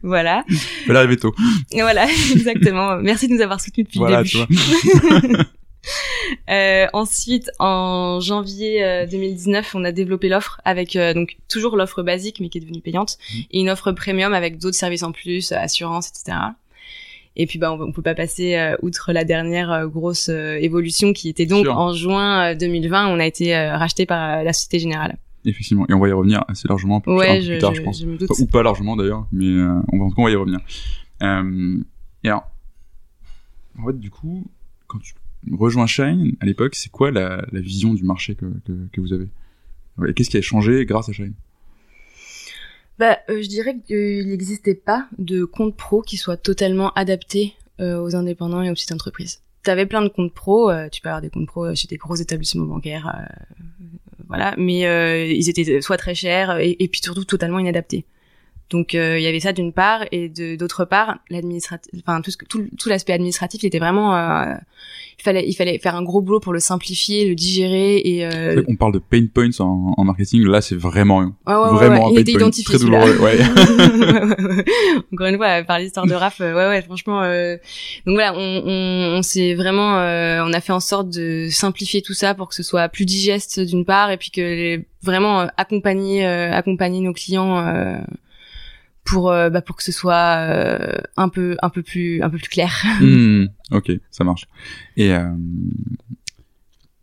[0.03, 0.45] Voilà.
[0.87, 1.35] Fallait arriver tôt.
[1.73, 2.97] Voilà, exactement.
[2.97, 4.57] Merci de nous avoir soutenus depuis Voilà, le tu début.
[5.37, 5.45] vois.
[6.51, 12.03] Euh, ensuite, en janvier euh, 2019, on a développé l'offre avec euh, donc toujours l'offre
[12.03, 13.41] basique mais qui est devenue payante Mhm.
[13.51, 16.39] et une offre premium avec d'autres services en plus, euh, assurance, etc.
[17.37, 20.57] Et puis bah on, on peut pas passer euh, outre la dernière euh, grosse euh,
[20.61, 24.43] évolution qui était donc en juin euh, 2020, on a été euh, racheté par euh,
[24.43, 25.17] la Société Générale.
[25.45, 25.87] Effectivement.
[25.89, 27.75] Et on va y revenir assez largement un peu plus, Ouais, peu je, plus tard,
[27.75, 28.01] je, je pense.
[28.01, 28.31] je me doute.
[28.31, 30.37] Enfin, ou pas largement d'ailleurs, mais euh, on va en tout cas on va y
[30.37, 30.61] revenir.
[31.23, 31.79] Euh,
[32.25, 32.45] et alors,
[33.79, 34.45] en fait, du coup,
[34.87, 35.15] quand tu
[35.51, 39.29] rejoins Shine, à l'époque, c'est quoi la, vision du marché que, vous avez?
[40.09, 41.35] Et qu'est-ce qui a changé grâce à Shine?
[42.99, 48.01] Bah, euh, je dirais qu'il n'existait pas de compte pro qui soit totalement adapté euh,
[48.01, 49.43] aux indépendants et aux petites entreprises.
[49.63, 52.17] T'avais plein de comptes pro, euh, tu peux avoir des comptes pro chez des gros
[52.17, 53.29] établissements bancaires,
[54.29, 58.05] voilà, mais ils étaient soit très chers et, et puis surtout totalement inadaptés.
[58.73, 62.31] Donc euh, il y avait ça d'une part et de d'autre part l'administratif, enfin tout
[62.31, 64.55] ce que tout, tout l'aspect administratif il était vraiment, euh,
[65.19, 68.63] il fallait il fallait faire un gros boulot pour le simplifier, le digérer et euh,
[68.63, 72.07] qu'on parle de pain points en, en marketing, là c'est vraiment Ouais, ouais, ouais, vraiment
[72.07, 73.13] ouais, un il pain point identifié très douloureux.
[75.13, 77.23] Encore une fois, par l'histoire de Raph, euh, ouais, ouais, franchement.
[77.23, 77.57] euh,
[78.07, 82.03] Donc voilà, on, on, on s'est vraiment, euh, on a fait en sorte de simplifier
[82.03, 85.47] tout ça pour que ce soit plus digeste d'une part, et puis que les- vraiment
[85.57, 87.97] accompagner, euh, accompagner nos clients euh,
[89.05, 92.39] pour, euh, bah, pour que ce soit euh, un peu, un peu plus, un peu
[92.39, 92.73] plus clair.
[93.01, 94.47] Hmm, ok, ça marche.
[94.97, 95.29] Et euh,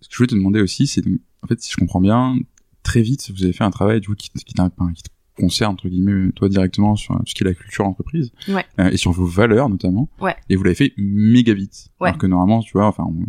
[0.01, 1.03] ce que je voulais te demander aussi, c'est
[1.43, 2.37] en fait, si je comprends bien,
[2.83, 5.09] très vite, vous avez fait un travail du coup qui, qui, qui te
[5.41, 8.65] concerne entre guillemets toi directement sur tout ce qui est la culture d'entreprise Ouais.
[8.79, 10.09] euh, et sur vos valeurs notamment.
[10.19, 10.35] Ouais.
[10.49, 11.89] Et vous l'avez fait méga vite.
[12.01, 12.09] Ouais.
[12.09, 13.25] Alors que normalement, tu vois, enfin, on,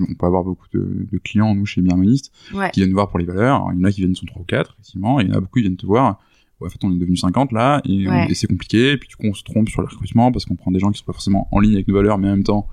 [0.00, 2.70] on peut avoir beaucoup de, de clients nous chez Ouais.
[2.70, 3.56] qui viennent nous voir pour les valeurs.
[3.56, 5.32] Alors, il y en a qui viennent sont trois ou quatre effectivement, et il y
[5.32, 6.18] en a beaucoup qui viennent te voir.
[6.66, 8.26] En fait, on est devenu 50 là, et, on- Ouais.
[8.30, 8.92] et c'est compliqué.
[8.92, 10.90] Et puis du coup, on se trompe sur le recrutement parce qu'on prend des gens
[10.90, 12.66] qui sont pas forcément en ligne avec nos valeurs, mais en même temps,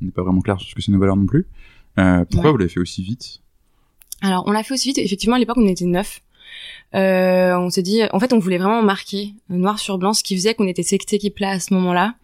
[0.00, 1.46] on n'est pas vraiment clair sur ce que c'est nos valeurs non plus.
[1.98, 2.52] Euh, pourquoi Ouais.
[2.52, 3.40] vous l'avez fait aussi vite?
[4.22, 4.98] Alors, on l'a fait aussi vite.
[4.98, 6.20] Effectivement, à l'époque, on était neuf.
[6.94, 10.34] Euh, on s'est dit, en fait, on voulait vraiment marquer noir sur blanc ce qui
[10.34, 12.14] faisait qu'on était cette équipe-là à ce moment-là,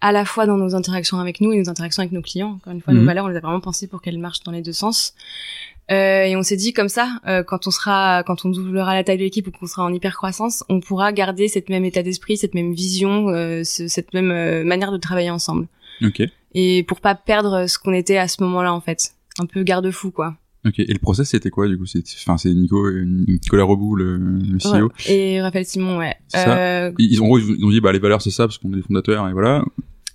[0.00, 2.52] à la fois dans nos interactions avec nous et nos interactions avec nos clients.
[2.52, 3.00] Encore une fois, Mhm.
[3.00, 5.14] nos valeurs, on les a vraiment pensées pour qu'elles marchent dans les deux sens.
[5.90, 9.04] Euh, et on s'est dit comme ça, euh, quand on sera, quand on doublera la
[9.04, 12.02] taille de l'équipe ou qu'on sera en hyper croissance, on pourra garder cette même état
[12.02, 15.68] d'esprit, cette même vision, euh, ce- cette même euh, manière de travailler ensemble.
[16.02, 16.22] Ok.
[16.54, 19.10] et pour pas perdre ce qu'on était à ce moment-là en fait.
[19.38, 20.36] Un peu garde-fou quoi.
[20.66, 20.78] Ok.
[20.78, 21.84] Et le process c'était quoi du coup?
[21.86, 24.86] C'est, enfin, c'est Nico, euh, Nicolas Rebout, le, le CEO.
[24.86, 25.12] Ouais.
[25.12, 26.14] Et Raphaël Simon, ouais.
[26.28, 26.56] Ça.
[26.58, 28.82] Euh, Ils ont, ils ont dit bah les valeurs c'est ça parce qu'on est les
[28.82, 29.64] fondateurs et voilà.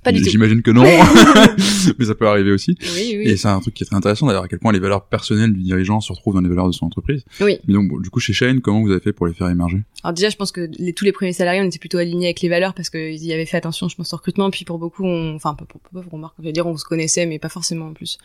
[0.03, 0.29] Pas du tout.
[0.29, 0.83] J'imagine que non,
[1.99, 2.77] mais ça peut arriver aussi.
[2.95, 3.23] Oui, oui.
[3.25, 5.53] Et c'est un truc qui est très intéressant d'ailleurs à quel point les valeurs personnelles
[5.53, 7.23] du dirigeant se retrouvent dans les valeurs de son entreprise.
[7.41, 7.59] Oui.
[7.67, 9.81] Mais donc bon, du coup chez Shane, comment vous avez fait pour les faire émerger?
[10.03, 12.39] Alors déjà, je pense que les, tous les premiers salariés, on était plutôt alignés avec
[12.39, 14.49] les valeurs parce qu'ils y avaient fait attention, je pense, au recrutement.
[14.49, 16.85] Puis pour beaucoup, on, enfin, pas pour, pour, pour remarque, je veux dire, on se
[16.85, 18.17] connaissait, mais pas forcément en plus.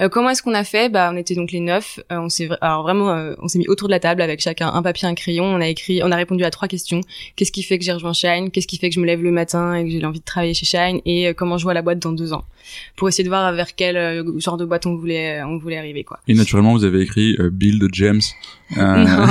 [0.00, 0.88] Euh, comment est-ce qu'on a fait?
[0.88, 1.98] Bah, on était donc les neuf.
[2.12, 4.68] Euh, on s'est, alors vraiment, euh, on s'est mis autour de la table avec chacun
[4.68, 5.44] un papier, un crayon.
[5.44, 7.00] On a écrit, on a répondu à trois questions.
[7.34, 9.32] Qu'est-ce qui fait que j'ai rejoint Shine Qu'est-ce qui fait que je me lève le
[9.32, 11.82] matin et que j'ai envie de travailler chez Shine Et euh, comment je vois la
[11.82, 12.44] boîte dans deux ans
[12.96, 16.04] Pour essayer de voir vers quel euh, genre de boîte on voulait, on voulait arriver,
[16.04, 16.18] quoi.
[16.28, 18.20] Et naturellement, vous avez écrit euh, Build James
[18.76, 19.26] euh, non,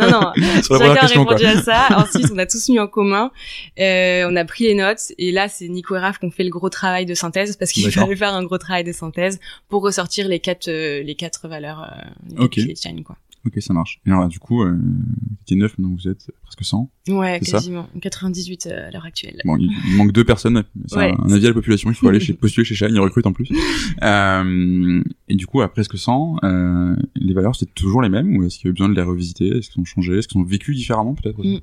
[0.00, 0.32] non, non.
[0.62, 0.96] Chacun a.
[0.96, 1.06] Quoi.
[1.06, 1.88] répondu à ça.
[1.96, 3.30] Ensuite, on a tous mis en commun.
[3.78, 5.12] Euh, on a pris les notes.
[5.18, 7.70] Et là, c'est Nico et Raph qui ont fait le gros travail de synthèse parce
[7.72, 11.48] qu'il fallait faire un gros travail de synthèse pour ressortir les quatre, euh, les quatre
[11.48, 12.50] valeurs, euh, les quatre Ok.
[12.52, 13.16] piliers de Shine, quoi.
[13.46, 14.00] Ok, ça marche.
[14.06, 16.90] Et alors là, du coup, euh, vous étiez neuf, maintenant vous êtes presque 100.
[17.08, 17.88] Ouais, quasiment.
[18.02, 19.40] 98 euh, à l'heure actuelle.
[19.44, 20.64] Bon, il, il manque deux personnes.
[20.86, 21.12] C'est Ouais.
[21.18, 21.88] un, un avis à la population.
[21.90, 22.90] Il faut aller chez, postuler chez Shine.
[22.92, 23.48] Ils recrutent en plus.
[24.02, 28.44] Euh, et du coup, à presque 100, euh, les valeurs, c'est toujours les mêmes ou
[28.44, 29.48] est-ce qu'il y a eu besoin de les revisiter?
[29.58, 30.18] Est-ce qu'elles ont changé?
[30.18, 31.58] Est-ce qu'elles ont vécu différemment peut-être Mm.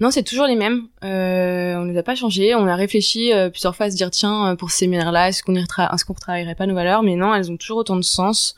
[0.00, 0.82] Non, c'est toujours les mêmes.
[1.02, 2.54] On les a pas changés.
[2.54, 6.04] On a réfléchi plusieurs fois à se dire tiens, pour ces séminaires-là, est-ce qu'on est-ce
[6.04, 7.02] qu'on retravaillerait pas nos valeurs?
[7.02, 8.54] Mais non, elles ont toujours autant de sens.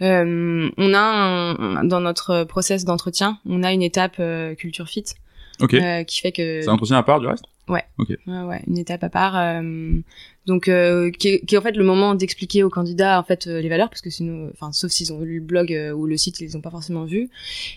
[0.00, 5.04] On a un- dans notre process d'entretien, on a une étape euh, culture fit
[5.60, 5.74] Ok.
[5.74, 7.44] euh, qui fait que C'est un entretien à part du reste?
[7.68, 7.84] Ouais,
[8.26, 9.36] ouais, une étape à part.
[9.38, 9.92] euh,
[10.46, 13.46] donc, euh, qui, est, qui est en fait le moment d'expliquer aux candidats en fait
[13.46, 16.06] euh, les valeurs, parce que sinon, enfin, sauf s'ils ont lu le blog euh, ou
[16.06, 17.28] le site, ils les ont pas forcément vu.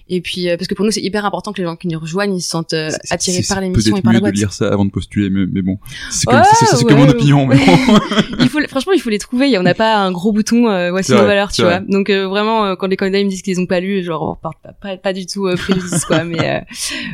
[0.09, 1.99] Et puis, euh, parce que pour nous, c'est hyper important que les gens qui nous
[1.99, 4.35] rejoignent, ils se sentent euh, attirés par l'émission et par la mieux de boîte.
[4.35, 5.77] lire ça avant de postuler, mais, mais bon,
[6.09, 7.45] c'est comme, que ouais, mon opinion.
[7.45, 7.99] Mais bon.
[8.39, 9.57] il faut, franchement, il faut les trouver.
[9.57, 10.69] On n'a pas un gros bouton.
[10.69, 11.79] Euh, voici nos valeurs, tu vois.
[11.79, 14.31] Donc euh, vraiment, quand les candidats ils me disent qu'ils ont pas lu, genre on
[14.31, 16.23] repart pas, pas, pas du tout euh, préjudice quoi.
[16.23, 16.59] Mais euh,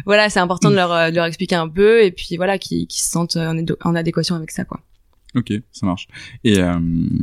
[0.06, 3.10] voilà, c'est important de leur, de leur expliquer un peu et puis voilà, qu'ils se
[3.10, 4.80] sentent en, en adéquation avec ça quoi.
[5.36, 6.08] Ok, ça marche.
[6.44, 6.80] Et euh,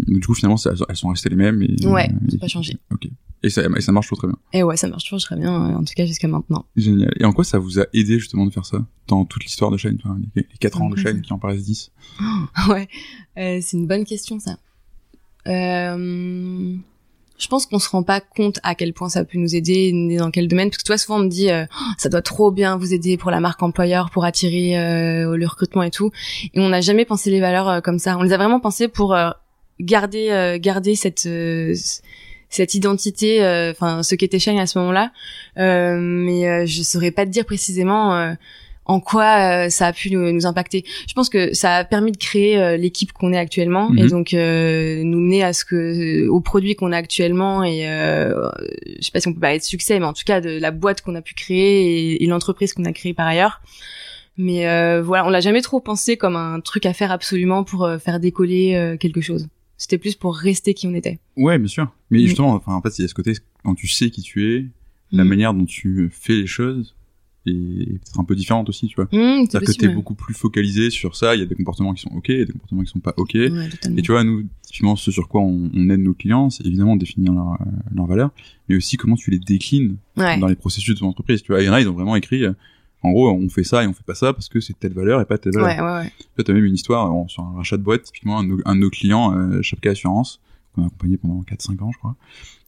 [0.07, 1.63] du coup, finalement, ça- elles sont restées les mêmes.
[1.63, 2.77] Et, Ouais, euh, et- pas changé.
[2.93, 3.09] Ok.
[3.45, 4.37] Et ça, et ça marche toujours très bien.
[4.53, 6.67] Et ouais, ça marche toujours très bien, euh, en tout cas jusqu'à maintenant.
[6.77, 7.15] Génial.
[7.21, 9.77] Et en quoi ça vous a aidé justement de faire ça dans toute l'histoire de
[9.77, 11.01] Shine, enfin, les, les 4 ans de Ouais.
[11.13, 11.93] Shine qui en paraissent 10
[12.69, 12.89] ouais,
[13.39, 14.59] euh, c'est une bonne question ça.
[15.47, 16.77] Euh,
[17.39, 20.31] je pense qu'on se rend pas compte à quel point ça peut nous aider, dans
[20.31, 22.77] quel domaine, parce que toi souvent on me dit euh, Oh, ça doit trop bien
[22.77, 26.11] vous aider pour la marque employeur, pour attirer euh, le recrutement et tout,
[26.53, 28.19] et on n'a jamais pensé les valeurs euh, comme ça.
[28.19, 29.17] On les a vraiment pensées pour
[29.81, 31.29] garder garder cette
[32.51, 35.13] cette identité, enfin ce qu'était Shine à ce moment-là,
[35.57, 38.35] mais je saurais pas te dire précisément.
[38.89, 40.85] Euh, en quoi euh, ça a pu nous, nous impacter.
[41.09, 43.99] Je pense que ça a permis de créer euh, l'équipe qu'on est actuellement Mhm.
[43.99, 48.49] et donc euh, nous mener à ce que au produit qu'on a actuellement et euh,
[48.99, 50.71] je sais pas si on peut parler de succès mais en tout cas de la
[50.71, 53.61] boîte qu'on a pu créer et, et l'entreprise qu'on a créée par ailleurs.
[54.41, 57.85] Mais euh, voilà, on l'a jamais trop pensé comme un truc à faire absolument pour
[57.85, 59.49] euh, faire décoller euh, quelque chose.
[59.77, 61.19] C'était plus pour rester qui on était.
[61.37, 61.89] Ouais, bien sûr.
[62.11, 62.27] Mais Mm.
[62.27, 63.33] justement, enfin, en fait, il y a ce côté,
[63.65, 64.65] quand tu sais qui tu es,
[65.11, 65.29] la Mm.
[65.29, 66.95] manière dont tu fais les choses
[67.47, 69.07] est peut-être un peu différente aussi, tu vois.
[69.07, 71.95] Mmh, c'est C'est-à-dire que t'es beaucoup plus focalisé sur ça, il y a des comportements
[71.95, 73.35] qui sont ok, a des comportements qui sont pas ok.
[73.35, 73.69] Ouais.
[73.97, 76.97] Et tu vois, nous, typiquement, ce sur quoi on, on aide nos clients, c'est évidemment
[76.97, 78.31] définir leurs euh, leurs valeurs,
[78.69, 80.39] mais aussi comment tu les déclines ouais.
[80.39, 81.43] dans les processus de ton entreprise.
[81.43, 82.53] Tu vois, il y en a, ils ont vraiment écrit, euh,
[83.03, 85.21] en gros, on fait ça et on fait pas ça parce que c'est telle valeur
[85.21, 85.69] et pas telle valeur.
[85.69, 86.13] ouais, ouais, ouais.
[86.19, 88.49] Tu vois, as même une histoire euh, sur un rachat de boîte, typiquement, un de
[88.49, 90.41] nos, un de nos clients, euh, Chapka Assurance,
[90.75, 92.17] qu'on a accompagné pendant 4-5 ans, je crois,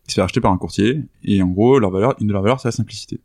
[0.04, 2.42] qui se fait racheter par un courtier, et en gros, leur valeur, une de leurs
[2.42, 3.20] valeurs, c'est la simplicité.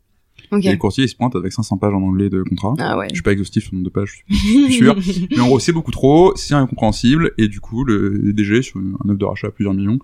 [0.52, 0.64] Ok.
[0.64, 2.74] Et le courtier, il se pointe avec 500 pages en anglais de contrat.
[2.78, 3.08] Ah ouais.
[3.10, 4.96] Je suis pas exhaustif sur le nombre de pages, je suis sûr.
[5.30, 9.08] Mais en gros, c'est beaucoup trop, c'est incompréhensible, et du coup, le DG, sur un
[9.08, 9.98] offre de rachat à plusieurs millions,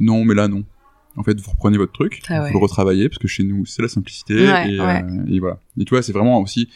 [0.00, 0.64] non, mais là, non.
[1.16, 3.82] En fait, vous reprenez votre truc, Ah vous le retravaillez, parce que chez nous, c'est
[3.82, 5.02] la simplicité, Ouais, et, ouais.
[5.04, 5.60] euh, et voilà.
[5.78, 6.68] Et tu vois, c'est vraiment aussi,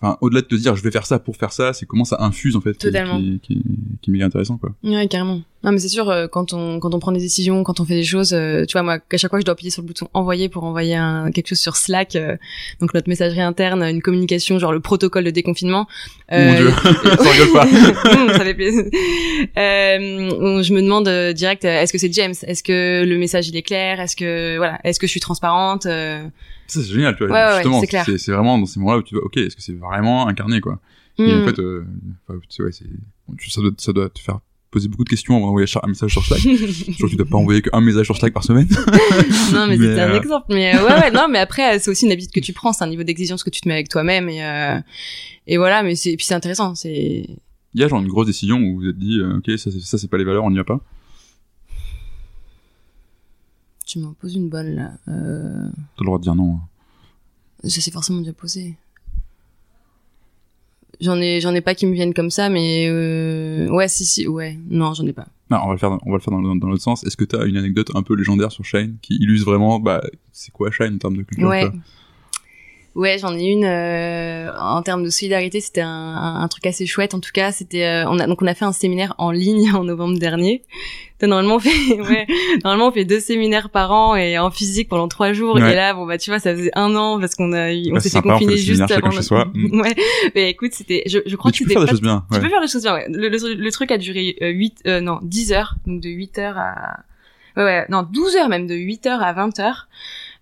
[0.00, 2.16] enfin, au-delà de te dire, je vais faire ça pour faire ça, c'est comment ça
[2.20, 3.18] infuse, en fait, qui, Totalement.
[3.18, 3.62] qui, qui,
[4.00, 4.74] qui est méga intéressant, quoi.
[4.82, 5.42] Ouais, carrément.
[5.62, 7.96] Non, mais c'est sûr, euh, quand on quand on prend des décisions, quand on fait
[7.96, 10.08] des choses, euh, tu vois, moi, à chaque fois, je dois appuyer sur le bouton
[10.14, 12.36] envoyer pour envoyer un, quelque chose sur Slack, euh,
[12.80, 15.86] donc notre messagerie interne, une communication, genre le protocole de déconfinement.
[16.30, 16.70] Mon Dieu,
[17.04, 17.66] ça rigole pas.
[18.10, 18.84] Hum, ça fait plaisir.
[18.84, 22.34] Euh, je me demande euh, direct, euh, est-ce que c'est James?
[22.42, 24.00] Est-ce que le message il est clair?
[24.00, 26.22] Est-ce que voilà, est-ce que je suis transparente Euh,
[26.66, 27.34] Ça, c'est génial, tu vois.
[27.34, 28.04] Ouais, ouais, Justement, c'est clair.
[28.06, 30.78] c'est vraiment dans ces moments-là où tu vas, ok, est-ce que c'est vraiment incarné, quoi?
[31.18, 31.42] Et hum.
[31.42, 31.84] en fait, euh,
[32.28, 34.40] ouais, ça doit, ça doit te faire
[34.70, 36.40] poser beaucoup de questions avant d'envoyer un message sur Slack.
[36.40, 38.68] Je crois que tu dois pas envoyer qu'un message sur Slack par semaine.
[39.52, 40.46] non, mais, Mais, c'était un euh, exemple.
[40.50, 42.72] Mais euh, ouais, ouais, non, mais après, euh, c'est aussi une habitude que tu prends,
[42.72, 44.78] c'est un niveau d'exigence que tu te mets avec toi-même et euh,
[45.46, 45.82] et voilà.
[45.82, 46.74] Mais c'est puis c'est intéressant.
[46.76, 47.26] C'est
[47.74, 49.70] Il y a genre une grosse décision où vous vous êtes dit, euh, ok, ça,
[49.70, 50.80] c'est- ça c'est pas les valeurs, on n'y va pas.
[53.86, 54.92] Tu m'en poses une bonne là.
[55.06, 56.54] T'as le droit de dire non.
[57.64, 57.68] hein.
[57.68, 58.76] Ça s'est forcément déjà posé.
[61.00, 63.68] J'en ai, j'en ai pas qui me viennent comme ça, mais euh...
[63.70, 64.58] ouais, si, si, ouais.
[64.68, 65.26] Non, j'en ai pas.
[65.50, 67.04] Non, on va le faire, dans- on va le faire dans, dans l'autre sens.
[67.04, 70.52] Est-ce que t'as une anecdote un peu légendaire sur Shine qui illustre vraiment, bah, c'est
[70.52, 71.70] quoi Shine en termes de culture Ouais.
[72.96, 76.86] Ouais, j'en ai une euh, en termes de solidarité, c'était un, un, un truc assez
[76.86, 77.14] chouette.
[77.14, 79.70] En tout cas, c'était euh, on a donc on a fait un séminaire en ligne
[79.74, 80.62] en novembre dernier.
[81.18, 82.26] T'as Normalement, on fait ouais,
[82.64, 85.54] normalement on fait deux séminaires par an et en physique pendant trois jours.
[85.54, 85.70] Ouais.
[85.72, 87.94] Et là, bon bah tu vois, ça faisait un an parce qu'on a eu- on
[87.94, 89.10] Bah, s'est fait sympa, on fait confiner juste avant.
[89.12, 89.46] chez soi.
[89.72, 89.94] Ouais,
[90.34, 92.24] mais écoute, c'était, je, je crois Mais que tu peux faire des choses bien.
[92.32, 93.06] tu peux faire des choses bien, ouais.
[93.08, 95.76] Le, le, le truc a duré euh, 8, euh, non, 10 heures.
[95.86, 97.00] Donc de 8 heures à...
[97.56, 99.88] Ouais, ouais, non, 12 heures même, de 8 heures à 20 heures.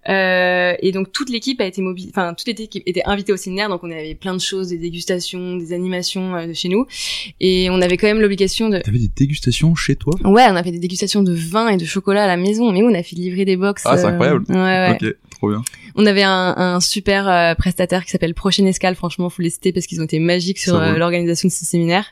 [0.08, 3.68] Euh, et donc toute l'équipe a été mobile, enfin toute l'équipe était invitée au séminaire,
[3.68, 6.86] donc on avait plein de choses, des dégustations, des animations euh, de chez nous,
[7.40, 8.78] et on avait quand même l'obligation de.
[8.78, 10.14] T'avais des dégustations chez toi?
[10.24, 12.82] Ouais, on a fait des dégustations de vin et de chocolat à la maison, mais
[12.82, 13.82] on a fait livrer des box.
[13.84, 14.44] Ah, c'est euh, incroyable.
[14.48, 14.98] Ouais, ouais.
[15.00, 15.62] Ok, trop bien.
[15.94, 18.94] On avait un, un super euh, prestataire qui s'appelle Prochaine Escale.
[18.94, 22.06] Franchement, faut les citer parce qu'ils ont été magiques sur euh, l'organisation de ce séminaire.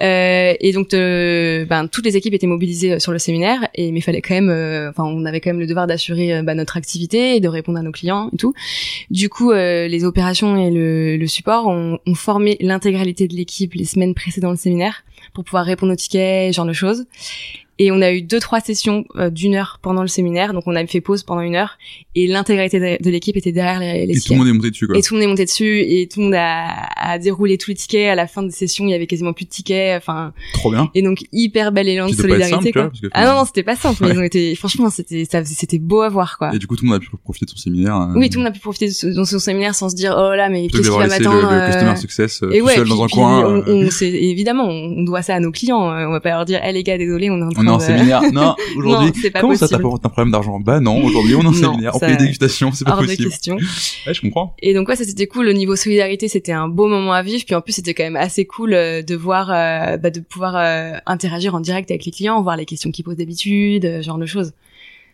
[0.00, 4.00] Euh, et donc, euh, ben, toutes les équipes étaient mobilisées sur le séminaire, et mais
[4.00, 7.36] fallait quand même, euh, enfin, on avait quand même le devoir d'assurer bah, notre activité
[7.36, 8.54] et de répondre à nos clients et tout.
[9.10, 13.74] Du coup, euh, les opérations et le, le support ont, ont formé l'intégralité de l'équipe
[13.74, 17.04] les semaines précédant le séminaire pour pouvoir répondre aux tickets, ce genre de choses.
[17.78, 20.76] Et on a eu deux trois sessions euh, d'une heure pendant le séminaire, donc on
[20.76, 21.76] a fait pause pendant une heure
[22.14, 24.86] et l'intégralité de, l'équipe était derrière les, les Et tout le monde est monté dessus,
[24.86, 24.96] quoi.
[24.96, 27.70] Et tout le monde est monté dessus et tout le monde a, a déroulé tous
[27.70, 28.08] les tickets.
[28.08, 29.96] À la fin des sessions, il y avait quasiment plus de tickets.
[29.96, 30.88] Enfin, Trop bien.
[30.94, 32.54] et donc hyper bel élan de doit pas solidarité.
[32.56, 32.88] simple, quoi.
[32.90, 33.98] parce que, ah non non, c'était pas simple.
[34.02, 34.14] mais Ouais.
[34.14, 36.54] ils ont été, franchement, c'était, ça, c'était beau à voir quoi.
[36.54, 37.96] Et du coup, tout le monde a pu profiter de son séminaire.
[37.96, 40.32] euh, Oui, tout le monde a pu profiter de son séminaire sans se dire oh
[40.36, 41.50] là mais qu'est-ce qui va laissé le, m'attendre.
[41.50, 43.44] le euh, customer success euh, et tout ouais, seul puis- dans un puis coin.
[43.44, 45.90] on, euh, on- évidemment, on, doit ça à nos clients.
[45.90, 47.70] euh, On va pas leur dire, eh les gars, désolé, on est en train On
[47.72, 47.82] est en de...
[47.82, 48.22] séminaire.
[48.32, 49.12] Non, aujourd'hui.
[49.40, 49.82] Comment ça, possible.
[49.82, 50.60] t'as pas t'as un problème d'argent?
[50.60, 51.94] Bah non, aujourd'hui on est en séminaire.
[51.94, 53.28] On ça- fait des dégustations, c'est pas Hors de possible.
[53.30, 53.56] question.
[54.06, 54.54] Ouais, je comprends.
[54.60, 55.48] Et donc ouais, ça c'était cool.
[55.48, 57.44] Au niveau solidarité, c'était un beau moment à vivre.
[57.46, 60.56] Puis en plus, c'était quand même assez cool euh, de voir, euh, bah, de pouvoir
[60.56, 64.06] euh, interagir en direct avec les clients, voir les questions qu'ils posent d'habitude, euh, ce
[64.06, 64.52] genre de choses.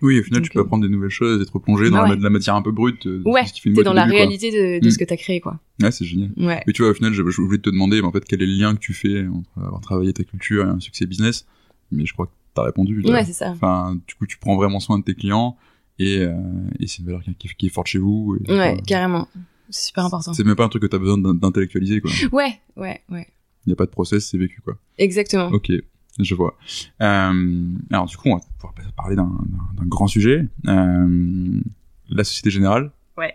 [0.03, 2.15] Oui, au final, Donc, tu peux apprendre des nouvelles choses, être plongé dans Ah la,
[2.15, 2.21] ouais.
[2.23, 3.07] la matière un peu brute.
[3.07, 4.21] de Ouais, T'es dans la début, quoi.
[4.23, 4.91] réalité de, de Mm.
[4.91, 5.59] ce que t'as créé, quoi.
[5.83, 6.31] Ouais, c'est génial.
[6.39, 6.63] Ouais.
[6.67, 8.53] Mais tu vois, au final, je, je voulais te demander, en fait, quel est le
[8.55, 11.45] lien que tu fais entre avoir travaillé ta culture et un succès business?
[11.93, 13.03] Mais je crois que t'as répondu.
[13.05, 13.51] Ouais, c'est ça.
[13.51, 15.57] Enfin, du coup, tu prends vraiment soin de tes clients
[15.99, 16.33] et, euh,
[16.79, 18.37] et c'est une valeur qui, est forte chez vous.
[18.47, 19.29] et, Ouais, carrément.
[19.69, 20.33] C'est super important.
[20.33, 22.11] C'est même pas un truc que t'as besoin d'in- d'intellectualiser, quoi.
[22.33, 23.29] Ouais, ouais, ouais.
[23.67, 24.77] Il n'y a pas de process, c'est vécu, quoi.
[24.99, 25.49] Exactement.
[25.49, 25.71] Ok,
[26.19, 26.57] je vois.
[27.03, 30.47] Euh, alors, du coup, on va pouvoir parler d'un d'un- d'un grand sujet.
[30.67, 31.61] Euh,
[32.09, 32.91] la Société Générale.
[33.17, 33.35] Ouais.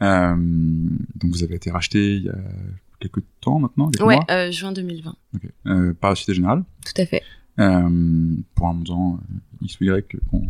[0.00, 2.34] Donc, vous avez été racheté il y a
[3.00, 5.14] quelques temps maintenant, quelques Ouais, mois juin 2020.
[5.36, 5.42] Ok.
[5.66, 6.64] euh, par la Société Générale.
[6.84, 7.22] Tout à fait.
[7.58, 10.42] Euh, pour un montant euh, X ou Y qu'on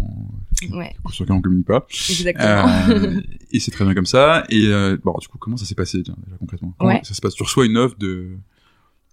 [0.77, 1.87] Ouais, sur lequel on communique pas.
[1.88, 2.68] exactement.
[2.90, 3.21] Euh,
[3.53, 4.44] et c'est très bien comme ça.
[4.51, 4.66] Et
[5.03, 6.75] bon, du coup, comment ça s'est passé déjà concrètement?
[6.79, 7.01] Comment Ouais.
[7.05, 7.35] Ça se passe?
[7.35, 8.37] Tu reçois une offre de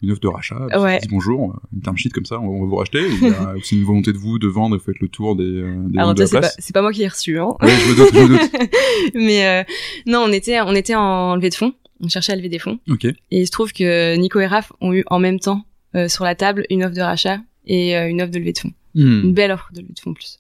[0.02, 0.68] une offre de rachat.
[0.72, 1.00] tu Ouais.
[1.00, 3.06] dis bonjour, une term sheet comme ça, on va, vous racheter.
[3.56, 6.26] Aussi une volonté de vous de vendre, vous faites le tour des, des Alors de
[6.26, 7.54] c'est pas, c'est pas moi qui l'ai reçu, hein.
[7.62, 8.72] Ouais, je me doute, je me doute.
[9.16, 9.64] Mais euh,
[10.06, 11.74] non, on était, on était en levée de fonds.
[12.02, 12.78] On cherchait à lever des fonds.
[13.02, 15.64] Et il se trouve que Nico et Raph ont eu en même temps
[15.96, 18.60] euh, sur la table une offre de rachat et euh, une offre de levée de
[18.60, 18.74] fonds.
[18.96, 19.24] Hmm.
[19.26, 20.40] Une belle offre de levée de fonds en plus.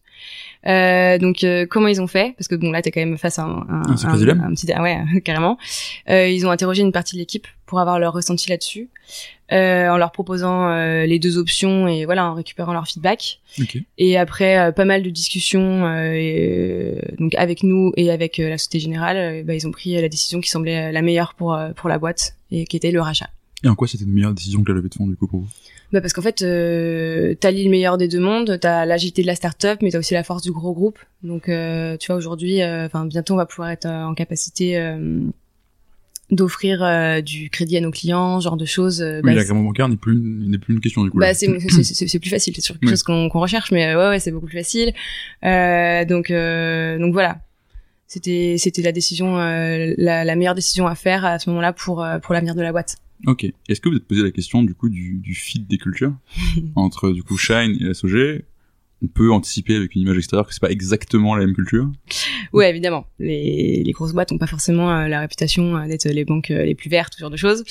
[0.67, 2.33] Euh, donc euh, comment ils ont fait?
[2.37, 4.81] Parce que bon là t'es quand même face à un, un, Un un petit ah
[4.81, 5.57] ouais carrément.
[6.09, 8.89] Euh, ils ont interrogé une partie de l'équipe pour avoir leur ressenti là-dessus,
[9.51, 13.39] en leur proposant les deux options et voilà en récupérant leur feedback.
[13.97, 19.43] Et après pas mal de discussions et, donc avec nous et avec la Société Générale,
[19.43, 22.65] bah, ils ont pris la décision qui semblait la meilleure pour pour la boîte et
[22.65, 23.29] qui était le rachat.
[23.63, 25.41] Et en quoi c'était une meilleure décision que la levée de fonds du coup pour
[25.41, 25.49] vous?
[25.95, 29.35] Bah parce qu'en fait, euh, t'allies le meilleur des deux mondes, t'as l'agilité de la
[29.35, 30.99] start-up, mais t'as aussi la force du gros groupe.
[31.23, 34.77] Donc, euh, tu vois, aujourd'hui, euh, enfin bientôt, on va pouvoir être euh, en capacité
[36.31, 39.01] d'offrir du crédit à nos clients, ce genre de choses.
[39.01, 41.17] Oui, bah, l'agrément bancaire n'est plus une, n'est plus une question du coup.
[41.19, 42.89] bah c'est c'est- plus facile c'est sûr quelque Oui.
[42.91, 44.91] chose qu'on qu'on recherche mais ouais ouais c'est beaucoup plus facile
[45.43, 47.37] donc donc voilà
[48.07, 52.33] c'était c'était la décision la, la meilleure décision à faire à ce moment-là pour pour
[52.33, 53.45] l'avenir de la boîte Ok.
[53.69, 56.13] Est-ce que vous êtes posé la question du coup du, du fit des cultures
[56.75, 58.43] entre du coup Shine et SOG
[59.03, 61.89] On peut anticiper avec une image extérieure que c'est pas exactement la même culture?
[62.53, 63.05] ouais évidemment.
[63.19, 66.63] Les les grosses boîtes ont pas forcément euh, la réputation euh, d'être les banques euh,
[66.63, 67.63] les plus vertes ce genre de choses.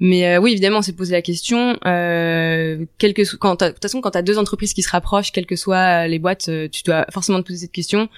[0.00, 3.74] Mais euh, oui évidemment c'est poser la question euh, quel que so- quand t'as- de
[3.74, 6.82] toute façon quand t'as deux entreprises qui se rapprochent quelles que soient les boîtes tu
[6.84, 8.08] dois forcément te poser cette question.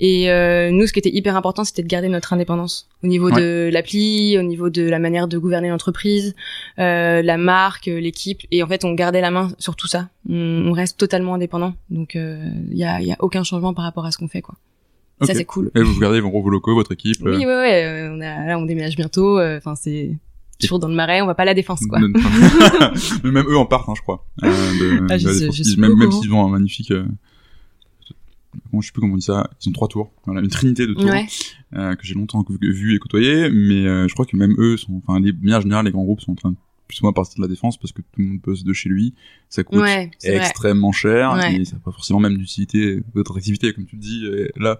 [0.00, 3.30] Et euh, nous ce qui était hyper important c'était de garder notre indépendance au niveau
[3.30, 6.34] de l'appli, au niveau de la manière de gouverner l'entreprise,
[6.78, 8.40] euh, la marque, euh, l'équipe.
[8.50, 10.08] Et en fait, on gardait la main sur tout ça.
[10.28, 10.34] On,
[10.66, 11.74] on reste totalement indépendant.
[11.90, 14.42] Donc, il euh, y, a, y a aucun changement par rapport à ce qu'on fait,
[14.42, 14.54] quoi.
[15.22, 15.70] Ça, c'est cool.
[15.74, 17.84] Et vous gardez vos, locaux, votre équipe Oui, ouais, ouais.
[17.84, 19.38] euh, on a, là, on déménage bientôt.
[19.38, 20.16] euh, Enfin, c'est
[20.58, 21.20] toujours dans le marais.
[21.20, 21.98] On va pas à la défense, quoi.
[23.24, 24.26] Mais même eux en partent, hein, je crois.
[24.44, 25.56] Euh, de, Ah, je de la sais- défense.
[25.56, 26.90] je suis même s'ils ont un magnifique...
[26.90, 27.04] Euh,
[28.70, 29.48] comment, je sais plus comment on dit ça.
[29.64, 30.12] Ils ont trois tours.
[30.26, 31.04] Voilà, une trinité de tours.
[31.04, 31.26] Ouais.
[31.74, 35.00] euh, que j'ai longtemps vu et côtoyé, mais euh, je crois que même eux sont,
[35.06, 36.56] enfin, les, bien en général, les grands groupes sont en train de
[36.88, 38.88] plus ou moins partir de la défense parce que tout le monde bosse de chez
[38.88, 39.14] lui,
[39.48, 40.38] ça coûte Ouais, c'est vrai.
[40.44, 41.60] extrêmement cher Ouais.
[41.60, 44.24] et ça n'a pas forcément même d'utilité, d'autres activités, comme tu le dis.
[44.56, 44.78] Là,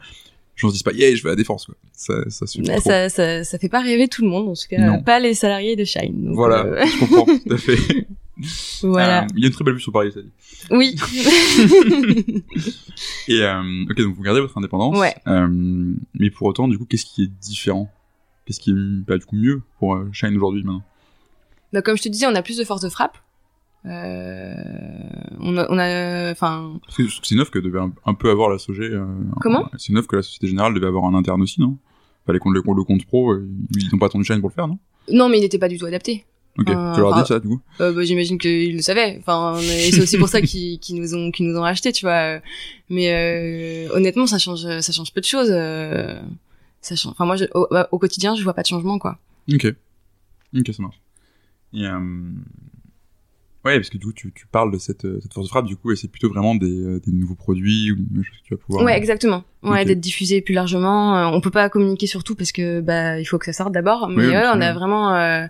[0.57, 1.75] je ne dis pas, yeah, je vais à la défense, quoi.
[1.93, 2.91] Ça, ça suffit Là, trop.
[2.91, 5.03] ça, ça, ça fait pas rêver tout le monde, en tout cas, Non.
[5.03, 6.25] pas les salariés de Shine.
[6.25, 7.79] donc, Voilà, euh, je comprends, tout à fait.
[8.83, 9.25] Voilà.
[9.25, 10.31] Euh, il y a une très belle vue sur Paris, ça dit.
[10.71, 10.97] Oui.
[13.29, 14.97] Et euh, ok, donc vous gardez votre indépendance.
[14.99, 15.15] Ouais.
[15.27, 15.47] Euh,
[16.15, 17.91] mais pour autant, du coup, qu'est-ce qui est différent?
[18.45, 20.83] Qu'est-ce qui est pas du coup mieux pour Shine aujourd'hui maintenant?
[21.73, 23.17] Bah, comme je te disais, on a plus de force de frappe.
[23.87, 24.53] Euh,
[25.39, 28.81] on a, enfin, c'est offre que devait un, un peu avoir la SOG.
[28.81, 29.07] euh,
[29.41, 29.71] Comment?
[29.79, 31.79] C'est offre que la Société Générale devait avoir en interne aussi, non?
[32.27, 34.69] Fallait qu'on le, le compte pro, euh, ils n'ont pas attendu Shine pour le faire,
[34.69, 34.79] non?
[35.11, 36.27] Non, mais il n'était pas du tout adapté.
[36.59, 39.17] Ok, Euh, tu leur dit ça, du coup Euh, bah, j'imagine qu'ils le savaient.
[39.21, 42.41] Enfin, c'est aussi pour ça qu'ils nous ont qu'ils nous ont racheté, tu vois.
[42.89, 45.49] Mais euh, honnêtement, ça change ça change peu de choses.
[46.81, 47.13] ça change.
[47.13, 49.19] Enfin, moi, je- au, au quotidien, je vois pas de changement, quoi.
[49.53, 49.67] Ok.
[50.57, 51.01] Ok, ça marche.
[51.73, 51.85] Et.
[53.63, 55.77] Ouais, parce que du coup, tu, tu parles de cette, cette force de frappe, du
[55.77, 58.59] coup, et c'est plutôt vraiment des, des nouveaux produits ou des choses que tu vas
[58.59, 58.85] pouvoir...
[58.87, 59.45] Ouais, exactement.
[59.63, 61.31] Ouais, d'être diffusé plus largement.
[61.35, 64.09] On peut pas communiquer sur tout parce que bah il faut que ça sorte d'abord.
[64.09, 65.47] Mais ouais, on a vraiment,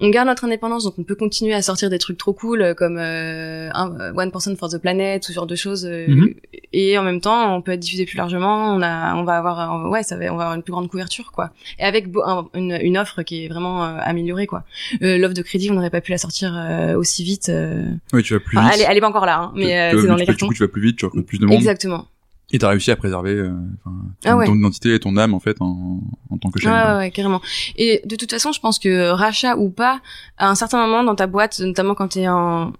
[0.00, 2.74] on garde notre indépendance, donc on peut continuer à sortir des trucs trop cool euh,
[2.74, 5.86] comme euh, euh, One Person for the Planet, ce genre de choses.
[5.86, 6.34] euh, Mhm.
[6.72, 8.74] Et en même temps, on peut être diffusé plus largement.
[8.74, 11.32] On a, on va avoir, ouais, ça va, on va avoir une plus grande couverture,
[11.32, 11.50] quoi.
[11.78, 14.64] Et avec un- une, une offre qui est vraiment euh, améliorée, quoi.
[15.02, 17.48] Euh, L'offre de crédit, on n'aurait pas pu la sortir euh, aussi vite.
[17.48, 17.84] euh.
[18.12, 18.76] Oui, tu vas plus Enfin, vite.
[18.76, 20.46] elle, est, elle est pas encore là, hein, mais euh, c'est dans les cartons.
[20.46, 21.54] Du coup, tu vas plus vite, tu recrutes plus de monde.
[21.56, 22.06] Exactement.
[22.52, 23.50] Et t'as réussi à préserver euh,
[23.84, 24.46] enfin, ton, Ah ouais.
[24.46, 26.58] ton identité et ton âme, en fait, en, en tant que.
[26.60, 26.92] Ouais, quoi.
[26.92, 27.40] ouais, ouais, carrément.
[27.76, 30.00] Et de toute façon, je pense que rachat ou pas,
[30.38, 32.72] à un certain moment dans ta boîte, notamment quand t'es en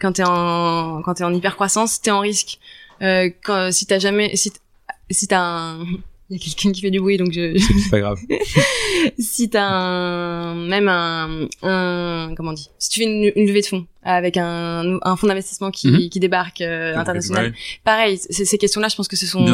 [0.00, 2.58] quand t'es en quand t'es en hyper croissance, t'es en risque.
[3.02, 4.52] Euh, quand, si t'as jamais si
[5.10, 5.84] si t'as un
[6.30, 8.18] il y a quelqu'un qui fait du bruit donc je C'est pas grave.
[9.18, 13.60] si t'as un même un, un comment on dit si tu fais une, une levée
[13.60, 16.08] de fonds avec un, un fonds d'investissement qui, Mhm.
[16.10, 17.52] qui débarque euh, international Ouais.
[17.84, 19.44] pareil ces questions là je pense que ce sont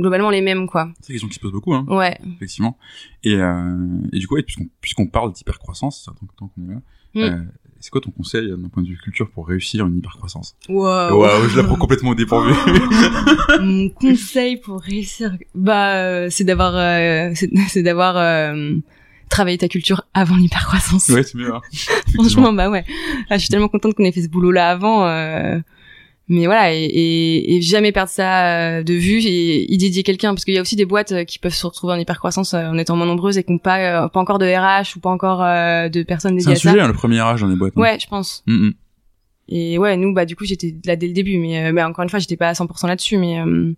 [0.00, 2.76] globalement les mêmes quoi C'est une question qui se pose beaucoup, hein, ouais effectivement.
[3.24, 3.76] Et, euh,
[4.12, 6.80] et du coup, ouais, puisqu'on puisqu'on parle d'hypercroissance, tant, tant qu'on est là,
[7.12, 7.18] Mm.
[7.22, 7.42] euh,
[7.80, 10.54] c'est quoi ton conseil euh, d'un point de vue culture pour réussir une hypercroissance?
[10.68, 11.18] Wow.
[11.18, 12.52] Waouh, je la prends complètement au dépourvu.
[13.60, 18.16] Mon conseil pour réussir, bah, euh, c'est d'avoir, euh, c'est c'est d'avoir
[19.30, 21.08] travaillé ta culture avant l'hypercroissance.
[21.08, 21.54] ouais, c'est mieux.
[21.54, 21.60] Hein.
[22.14, 22.84] Franchement, bah ouais.
[23.30, 25.06] Ah, je suis tellement contente qu'on ait fait ce boulot-là avant.
[25.06, 25.58] euh,
[26.32, 28.46] mais voilà, et, et, et jamais perdre ça
[28.78, 31.24] euh, de vue et y dédier quelqu'un, parce qu'il y a aussi des boîtes euh,
[31.24, 34.08] qui peuvent se retrouver en hypercroissance euh, en étant moins nombreuses et qui n'ont pas,
[34.08, 36.70] pas encore de RH ou pas encore de personnes C'est dédiées un à ça.
[36.70, 37.72] sujet, hein, le premier âge dans les boîtes.
[37.76, 37.80] hein.
[37.80, 38.44] Ouais, je pense.
[38.46, 38.74] Mm, mm.
[39.52, 42.08] Et ouais, nous, bah du coup, j'étais là dès le début, mais, mais encore une
[42.10, 43.72] fois, j'étais pas à 100% là-dessus, mais euh,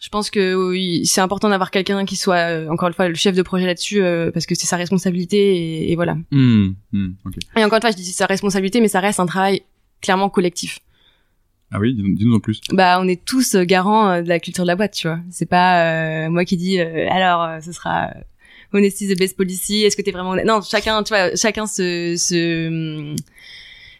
[0.00, 3.14] je pense que oui, c'est important d'avoir quelqu'un qui soit euh, encore une fois le
[3.16, 5.56] chef de projet là-dessus, euh, parce que c'est sa responsabilité
[5.86, 6.14] et, et voilà.
[6.30, 7.34] Mm, mm, ok.
[7.56, 9.62] Et encore une fois, je dis c'est sa responsabilité, mais ça reste un travail
[10.00, 10.78] clairement collectif.
[11.70, 12.60] Ah oui, dis- dis-nous en plus.
[12.72, 15.18] Bah, on est tous euh, garants euh, de la culture de la boîte, tu vois.
[15.30, 15.82] C'est pas
[16.26, 18.10] euh, moi qui dis euh, alors euh, ce sera
[18.72, 19.82] honesty the best policy.
[19.82, 23.16] Est-ce que t'es vraiment non chacun, tu vois, chacun se se hum,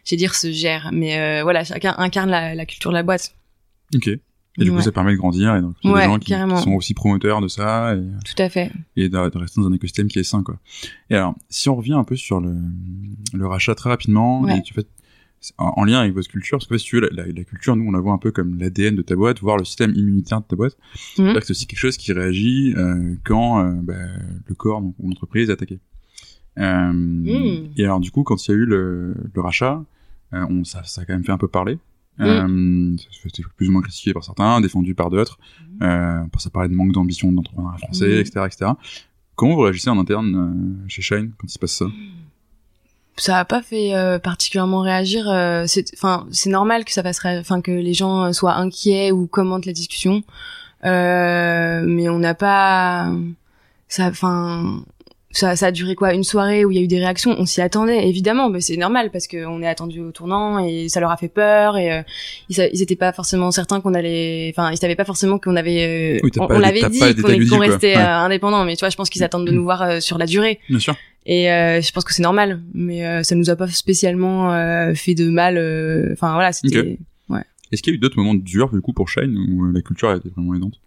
[0.05, 3.35] j'ai dire se gère, mais euh, voilà, chacun incarne la, la culture de la boîte.
[3.95, 4.09] Ok.
[4.59, 6.19] Et du coup, ça permet de grandir et donc il y a Ouais, des gens
[6.19, 8.71] qui, sont aussi promoteurs de ça et, Tout à fait.
[8.97, 10.59] et de, de rester dans un écosystème qui est sain, quoi.
[11.11, 12.55] Et alors, si on revient un peu sur le,
[13.33, 14.59] le rachat très rapidement, Ouais.
[14.59, 14.85] et tu fais
[15.59, 17.77] en, en lien avec votre culture, parce que si tu veux, la, la- la culture,
[17.77, 20.41] nous, on la voit un peu comme l'ADN de ta boîte, voire le système immunitaire
[20.41, 20.77] de ta boîte.
[20.93, 20.99] Mhm.
[21.15, 23.95] C'est-à-dire que c'est aussi quelque chose qui réagit euh, quand euh, bah,
[24.47, 25.79] le corps donc, ou l'entreprise est attaqué.
[26.59, 27.69] Euh, Mhm.
[27.77, 29.85] Et alors, du coup, quand il y a eu le, le rachat,
[30.33, 31.79] on, ça, ça a quand même fait un peu parler.
[32.21, 35.39] Euh, C'était plus ou moins critiqué par certains, défendu par d'autres.
[35.83, 38.73] Euh, ça parlait de manque d'ambition d'entrepreneuriat français, etc., etc.
[39.37, 41.87] Comment vous réagissez en interne euh, chez Shine quand il se passe ça?
[43.17, 45.29] Ça a pas fait euh, particulièrement réagir.
[45.29, 49.11] euh, c'est, enfin, c'est normal que ça fasse, enfin, que les gens euh, soient inquiets
[49.13, 50.23] ou commentent la discussion.
[50.85, 53.13] Euh, mais on n'a pas,
[53.89, 54.85] ça, enfin,
[55.31, 57.45] ça, ça a duré quoi une soirée où il y a eu des réactions on
[57.45, 61.11] s'y attendait évidemment mais c'est normal parce qu'on est attendu au tournant et ça leur
[61.11, 62.03] a fait peur et euh,
[62.49, 66.17] ils, ils étaient pas forcément certains qu'on allait enfin ils savaient pas forcément qu'on avait
[66.17, 67.59] euh, Oui, on, l'avait dit qu'on quoi.
[67.59, 68.03] restait Ouais.
[68.03, 70.61] euh, indépendant mais tu vois je pense qu'ils attendent de nous voir sur la durée
[70.71, 70.97] Bien sûr.
[71.27, 74.51] et je pense que c'est normal mais ça nous a pas spécialement
[74.95, 75.57] fait de mal
[76.13, 76.99] enfin voilà c'était
[77.71, 80.09] Est-ce qu'il y a eu d'autres moments durs du coup pour Shine où la culture
[80.09, 80.81] a été vraiment aidante?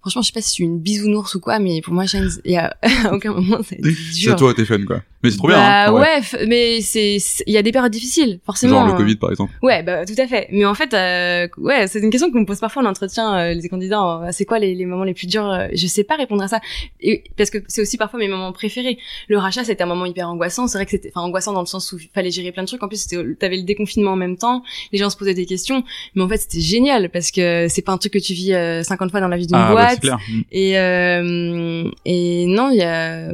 [0.00, 2.28] Franchement je sais pas si je suis une bisounours ou quoi mais pour moi Shine
[2.44, 5.02] il y a à aucun moment ça a été C'est dur toi, t'es fun quoi.
[5.22, 5.56] Mais c'est trop bien.
[5.56, 7.16] bah Hein, ouais, f- mais c'est
[7.46, 8.96] il y a des périodes difficiles forcément Genre le hein.
[8.96, 9.52] Covid par exemple.
[9.62, 10.46] Ouais, bah tout à fait.
[10.52, 13.54] Mais en fait, euh, ouais, c'est une question qu'on me pose parfois en entretien, euh,
[13.54, 14.22] les candidats.
[14.22, 16.48] euh, c'est quoi les, les moments les plus durs euh, Je sais pas répondre à
[16.48, 16.60] ça,
[17.00, 18.98] Et, parce que c'est aussi parfois mes moments préférés.
[19.28, 20.68] Le rachat, c'était un moment hyper angoissant.
[20.68, 22.68] C'est vrai que c'était, enfin, angoissant dans le sens où il fallait gérer plein de
[22.68, 22.82] trucs.
[22.82, 24.62] En plus, c'était- t'avais le déconfinement en même temps.
[24.92, 25.82] Les gens se posaient des questions,
[26.14, 28.82] mais en fait, c'était génial parce que c'est pas un truc que tu vis euh,
[28.84, 29.90] 50 fois dans la vie d'une Ah ouais, boîte.
[29.94, 30.18] c'est clair.
[30.30, 30.40] Mm.
[30.52, 33.30] Et euh, et non, il y a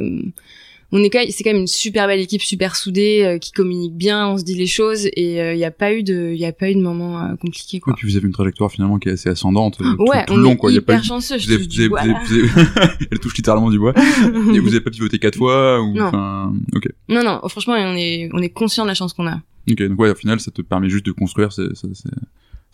[0.97, 3.51] on est quand même- c'est quand même une super belle équipe, super soudée, euh, qui
[3.51, 6.31] communique bien, on se dit les choses et euh, il y a pas eu de
[6.33, 7.93] il y a pas eu de moment euh, compliqué Et quoi.
[7.97, 10.37] puis vous avez une trajectoire finalement qui est assez ascendante euh, tout, ouais, tout on
[10.37, 10.71] le long est quoi.
[10.71, 13.19] Il y a pas chanceux, je Vous avez, du bois, vous avez- vous avez- Elle
[13.19, 13.93] touche littéralement du bois.
[14.53, 16.05] Et vous avez pas pivoté quatre fois ou Non.
[16.05, 16.53] enfin.
[16.73, 16.87] Ok.
[17.09, 19.41] Non non, franchement, on est on est conscient de la chance qu'on a.
[19.69, 19.81] Ok.
[19.87, 21.71] Donc ouais, au final, ça te permet juste de construire cette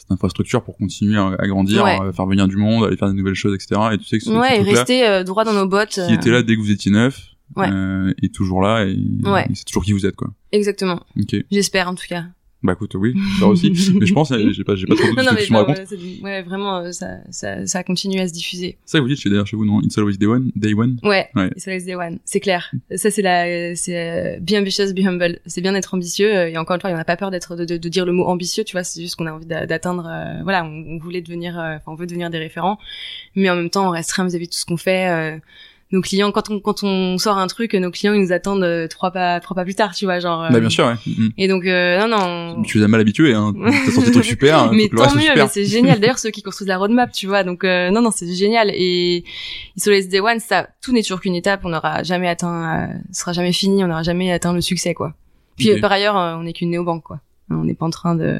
[0.10, 1.98] infrastructure pour continuer à, à grandir, Ouais.
[2.02, 3.80] à faire venir du monde, à aller faire des nouvelles choses, etc.
[3.94, 5.90] Et tu sais que ce, ce Ouais, et truc-là, rester euh, droit dans nos bottes.
[5.90, 7.70] qui euh, était là dès que vous étiez neuf, Ouais.
[7.72, 9.46] euh, est toujours là et, Ouais.
[9.50, 10.30] et c'est toujours qui vous êtes quoi.
[10.52, 11.02] Exactement.
[11.20, 11.36] Ok.
[11.52, 12.26] J'espère en tout cas.
[12.64, 13.72] Bah écoute, oui, ça aussi.
[14.00, 15.74] mais je pense, euh, j'ai pas, j'ai pas trop de Non non mais voilà,
[16.22, 18.78] ouais, vraiment euh, ça ça ça continue à se diffuser.
[18.86, 19.82] Ça vous dites chez d'ailleurs chez vous, non?
[19.82, 21.00] It's always day one, day one?
[21.02, 21.48] Ouais, Ouais.
[21.56, 22.72] It's always day one, c'est clair.
[22.96, 25.40] Ça c'est la, c'est euh, be ambitious, be humble.
[25.48, 27.78] C'est bien d'être ambitieux et encore une fois, on n'a pas peur d'être de, de,
[27.78, 28.84] de dire le mot ambitieux, tu vois.
[28.84, 30.06] C'est juste qu'on a envie d'a- d'atteindre.
[30.08, 32.78] euh, voilà, on, on voulait devenir, euh, enfin, on veut devenir des référents,
[33.36, 35.10] mais en même temps, on reste rien vis-à-vis de tout ce qu'on fait.
[35.10, 35.40] euh,
[35.92, 38.88] nos clients, quand on quand on sort un truc, nos clients ils nous attendent euh,
[38.88, 40.44] trois pas trois pas plus tard, tu vois, genre.
[40.44, 40.96] euh, Bah bien sûr, ouais.
[41.06, 41.30] Mm.
[41.38, 42.64] Et donc euh, non non.
[42.64, 43.54] Tu les as mal habitués, hein.
[43.86, 44.72] T'as sorti des trucs super.
[44.72, 46.00] mais le reste tant mieux, mais c'est génial.
[46.00, 48.72] D'ailleurs, ceux qui construisent la roadmap, tu vois, donc euh, non, non, c'est génial.
[48.74, 49.24] Et
[49.78, 51.62] sur les Day One, ça, tout n'est toujours qu'une étape.
[51.66, 53.84] On n'aura jamais atteint, euh, sera jamais fini.
[53.84, 55.14] On n'aura jamais atteint le succès, quoi.
[55.58, 57.20] Puis euh, par ailleurs, euh, on n'est qu'une néobanque, quoi.
[57.50, 58.38] On n'est pas en train de.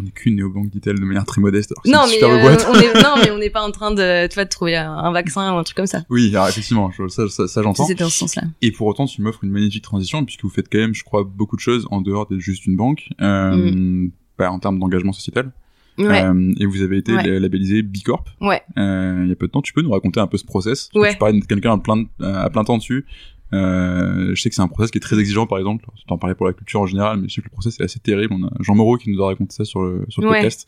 [0.00, 1.72] On est qu'une néobanque, dit-elle, de manière très modeste.
[1.72, 2.66] alors que Non, mais euh, boîte.
[2.68, 5.12] on est non, mais on n'est pas en train de, tu vois, de trouver un,
[5.12, 6.02] vaccin ou un truc comme ça.
[6.10, 7.86] Oui, alors effectivement, je- ça, ça, ça j'entends.
[7.86, 8.42] C'est dans ce sens-là.
[8.62, 11.24] Et pour autant, tu m'offres une magnifique transition puisque vous faites quand même, je crois,
[11.24, 15.52] beaucoup de choses en dehors d'être juste une banque, euh, bah, en termes d'engagement sociétal.
[15.96, 16.02] Mm.
[16.06, 16.24] Ouais.
[16.24, 17.38] Euh, et vous avez été Ouais.
[17.38, 18.28] labellisé B Corp.
[18.40, 18.62] Ouais.
[18.78, 19.62] Euh, il y a peu de temps.
[19.62, 20.88] Tu peux nous raconter un peu ce process?
[20.94, 21.12] Ouais.
[21.12, 23.06] Tu parlais de quelqu'un à plein, à plein temps dessus.
[23.54, 25.84] Euh, je sais que c'est un process qui est très exigeant, par exemple.
[25.96, 27.84] Tu t'en parlais pour la culture en général, mais je sais que le process est
[27.84, 28.34] assez terrible.
[28.38, 30.34] On a Jean Moreau qui nous a raconté ça sur le, sur le Ouais.
[30.40, 30.66] podcast.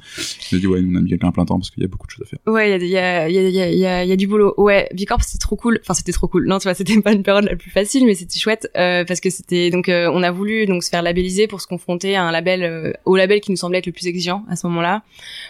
[0.52, 1.86] Il a dit, ouais, nous, on a mis quelqu'un à plein temps parce qu'il y
[1.86, 2.38] a beaucoup de choses à faire.
[2.46, 4.12] Ouais, il y a, il y, a, il y, a, il y, a, il y
[4.12, 4.54] a du boulot.
[4.56, 5.78] Ouais, Bicorp, c'était trop cool.
[5.82, 6.46] Enfin, c'était trop cool.
[6.46, 9.20] Non, tu vois, c'était pas une période la plus facile, mais c'était chouette euh, parce
[9.20, 12.22] que c'était donc euh, on a voulu donc se faire labelliser pour se confronter à
[12.24, 15.02] un label, euh, au label qui nous semblait être le plus exigeant à ce moment-là,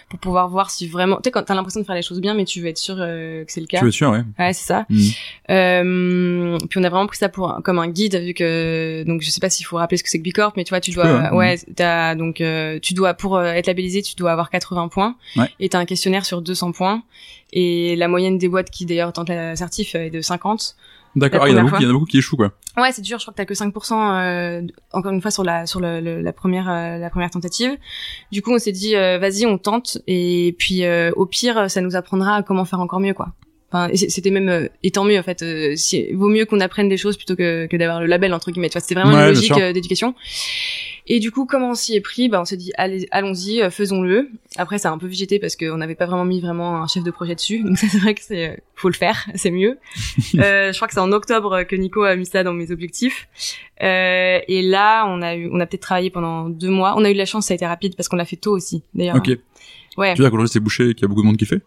[0.09, 1.17] pour pouvoir voir si vraiment.
[1.17, 2.95] Tu sais, quand t'as l'impression de faire les choses bien, mais tu veux être sûr
[2.95, 3.77] que c'est le cas.
[3.79, 4.23] Tu veux être sûr, ouais.
[4.39, 4.85] Ouais, c'est ça.
[4.89, 6.67] Mhm.
[6.69, 9.39] Puis on a vraiment pris ça pour comme un guide vu que donc je sais
[9.39, 11.09] pas s'il faut rappeler ce que c'est que Bicorp mais tu vois tu dois peux,
[11.15, 11.33] hein.
[11.33, 15.15] ouais t'as donc euh, tu dois pour euh, être labellisé tu dois avoir 80 points
[15.35, 15.49] Ouais.
[15.59, 17.03] et t'as un questionnaire sur 200 points
[17.53, 20.75] et la moyenne des boîtes qui d'ailleurs tentent la certif est de 50
[21.15, 21.47] D'accord.
[21.47, 22.51] Il y en a beaucoup, il y en a beaucoup qui échouent, quoi.
[22.77, 24.61] ouais c'est dur je crois que t'as que 5% euh,
[24.93, 27.75] encore une fois sur la sur le, le- la première euh, la première tentative
[28.31, 30.83] du coup on s'est dit euh, vas-y on tente et puis
[31.15, 33.29] au pire ça nous apprendra à comment faire encore mieux quoi
[33.71, 35.41] Enfin, c'était même euh, et tant mieux en fait.
[35.41, 38.51] Euh, si, vaut mieux qu'on apprenne des choses plutôt que, que d'avoir le label entre
[38.51, 38.69] guillemets.
[38.69, 40.15] Tu vois, c'était vraiment Ouais, une logique euh, d'éducation.
[41.09, 42.29] Et du coup, comment on s'y est pris?
[42.29, 44.29] Bah, on s'est dit allez, allons-y, faisons-le.
[44.57, 47.03] Après, ça a un peu végété parce qu'on n'avait pas vraiment mis vraiment un chef
[47.03, 47.61] de projet dessus.
[47.63, 49.77] Donc c'est vrai que c'est faut le faire, c'est mieux.
[50.35, 53.27] euh, je crois que c'est en octobre que Nico a mis ça dans mes objectifs.
[53.83, 56.95] Euh, et là, on a eu, on a peut-être travaillé pendant deux mois.
[56.97, 58.53] On a eu de la chance, ça a été rapide parce qu'on l'a fait tôt
[58.53, 58.83] aussi.
[58.93, 59.17] D'ailleurs.
[59.17, 59.29] Ok.
[59.97, 60.13] Ouais.
[60.13, 61.61] Tu veux dire qu'aujourd'hui c'est bouché et qu'il y a beaucoup de monde qui fait?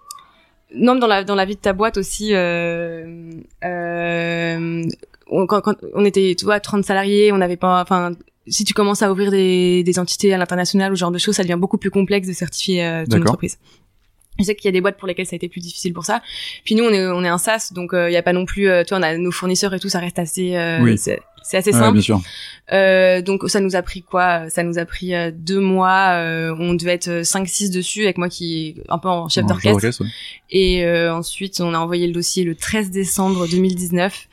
[0.74, 2.34] Non, mais dans la dans la vie de ta boîte aussi.
[2.34, 3.32] Euh,
[3.64, 4.84] euh,
[5.30, 8.12] on, quand, quand on était, tu vois, 30 salariés, on n'avait pas, enfin,
[8.46, 11.36] si tu commences à ouvrir des, des entités à l'international ou ce genre de choses,
[11.36, 13.58] ça devient beaucoup plus complexe de certifier euh, ton entreprise.
[14.38, 16.04] Je sais qu'il y a des boîtes pour lesquelles ça a été plus difficile pour
[16.04, 16.22] ça.
[16.64, 18.68] Puis nous, on est, on est un SaaS, donc il y a pas non plus,
[18.68, 20.98] euh, tu vois, on a nos fournisseurs et tout, ça reste assez, euh, Oui.
[21.42, 21.92] C'est assez Ouais, simple.
[21.94, 22.20] bien sûr.
[22.72, 24.48] Euh, donc ça nous a pris quoi?
[24.50, 26.10] Ça nous a pris euh, deux mois.
[26.14, 30.02] euh, on devait être 5-6 dessus avec moi qui est un peu en chef d'orchestre.
[30.04, 30.08] ouais.
[30.50, 34.26] Et euh, ensuite, on a envoyé le dossier le 13 décembre 2019.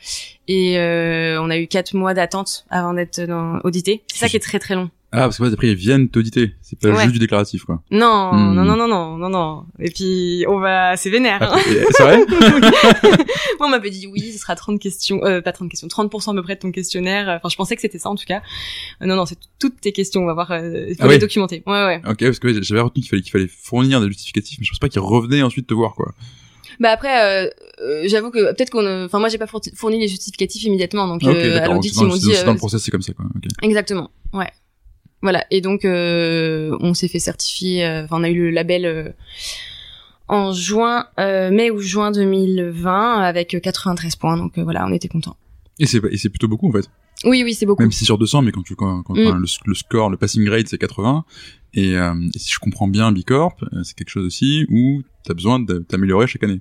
[0.48, 3.20] Et euh, on a eu quatre mois d'attente avant d'être
[3.64, 4.02] audité.
[4.12, 4.90] C'est ça qui est très très long.
[5.10, 6.52] Ah, parce que ouais, après ils viennent t'auditer.
[6.60, 7.00] C'est pas Ouais.
[7.04, 7.82] juste du déclaratif, quoi.
[7.90, 8.52] Non, Hmm.
[8.54, 9.64] non, non, non, non, non, non.
[9.78, 11.42] Et puis, on va, c'est vénère.
[11.42, 11.58] Hein.
[11.92, 12.18] c'est vrai
[13.58, 16.34] Moi, on m'avait dit oui, ce sera 30 questions, euh, pas 30 questions, 30% à
[16.34, 17.28] peu près de ton questionnaire.
[17.38, 18.42] Enfin, je pensais que c'était ça en tout cas.
[19.02, 20.22] Euh, non, non, c'est toutes tes questions.
[20.22, 20.50] On va voir.
[20.52, 21.18] Euh, il faut Ah les oui.
[21.18, 21.62] documenter.
[21.66, 22.02] Ouais, ouais.
[22.06, 24.70] Ok, parce que ouais, j'avais retenu qu'il fallait qu'il fallait fournir des justificatifs, mais je
[24.70, 26.12] pense pas qu'ils revenaient ensuite te voir, quoi.
[26.80, 27.50] Bah après, euh,
[27.82, 31.22] euh, j'avoue que peut-être qu'on, euh, enfin moi j'ai pas fourni- les justificatifs immédiatement, donc
[31.24, 33.14] Ah, ok, euh, à l'audit ils dans, m'ont dit dans le process, c'est comme ça,
[33.14, 33.24] quoi.
[33.62, 34.46] Exactement, ouais,
[35.22, 35.44] voilà.
[35.50, 39.10] Et donc euh, on s'est fait certifier, euh, enfin on a eu le label euh,
[40.28, 44.92] en juin, euh, mai ou juin 2020 avec euh, 93 points, donc euh, voilà, on
[44.92, 45.36] était contents.
[45.78, 46.88] Et c'est et c'est plutôt beaucoup en fait.
[47.24, 47.82] Oui, oui, c'est beaucoup.
[47.82, 49.40] Même si sur 200, mais quand tu quand, quand Mm.
[49.40, 51.24] le, le score, le passing grade, c'est 80.
[51.74, 55.58] Et, euh, et si je comprends bien, Bicorp, c'est quelque chose aussi où t'as besoin
[55.58, 56.60] de t'améliorer chaque année.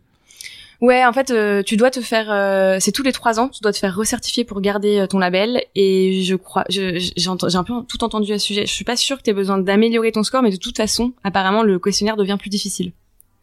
[0.79, 3.61] Ouais, en fait, euh, tu dois te faire, euh, c'est tous les trois ans, tu
[3.61, 5.63] dois te faire recertifier pour garder euh, ton label.
[5.73, 8.65] Et je crois, j'ai un peu tout entendu à ce sujet.
[8.67, 11.13] Je suis pas sûre que tu aies besoin d'améliorer ton score, mais de toute façon,
[11.23, 12.91] apparemment, le questionnaire devient plus difficile.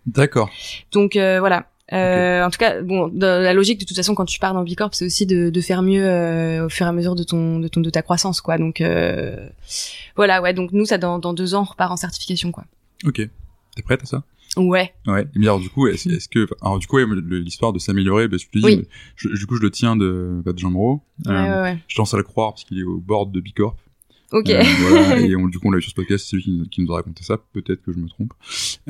[0.06, 0.48] D'accord.
[0.92, 1.66] Donc euh, voilà.
[1.92, 4.62] Euh, En tout cas, bon, dans la logique de toute façon, quand tu pars dans
[4.62, 7.58] Bicorp, c'est aussi de, de faire mieux euh, au fur et à mesure de ton
[7.58, 8.58] de ton de ta croissance, quoi.
[8.58, 9.48] Donc euh,
[10.16, 10.54] voilà, ouais.
[10.54, 12.64] Donc nous, ça dans, dans deux ans, on repart en certification, quoi.
[13.04, 13.16] Ok.
[13.76, 14.22] T'es prête à ça?
[14.56, 14.92] Ouais.
[15.06, 15.22] Ouais.
[15.34, 18.46] Et bien alors du coup, est-ce que alors du coup, l'histoire de s'améliorer, bah, je
[18.46, 18.86] te dis, Oui.
[19.16, 21.02] je- du coup, je le tiens de, bah, de Jean Moreau.
[21.26, 21.78] Ouais, Euh, ouais, ouais.
[21.88, 23.76] Je tendance à le croire parce qu'il est au board de Bicorp.
[24.32, 24.48] Ok.
[24.50, 26.50] Euh, voilà, et on, du coup, on l'a eu sur ce podcast, c'est lui qui,
[26.50, 27.36] nous- qui nous a raconté ça.
[27.52, 28.32] Peut-être que je me trompe.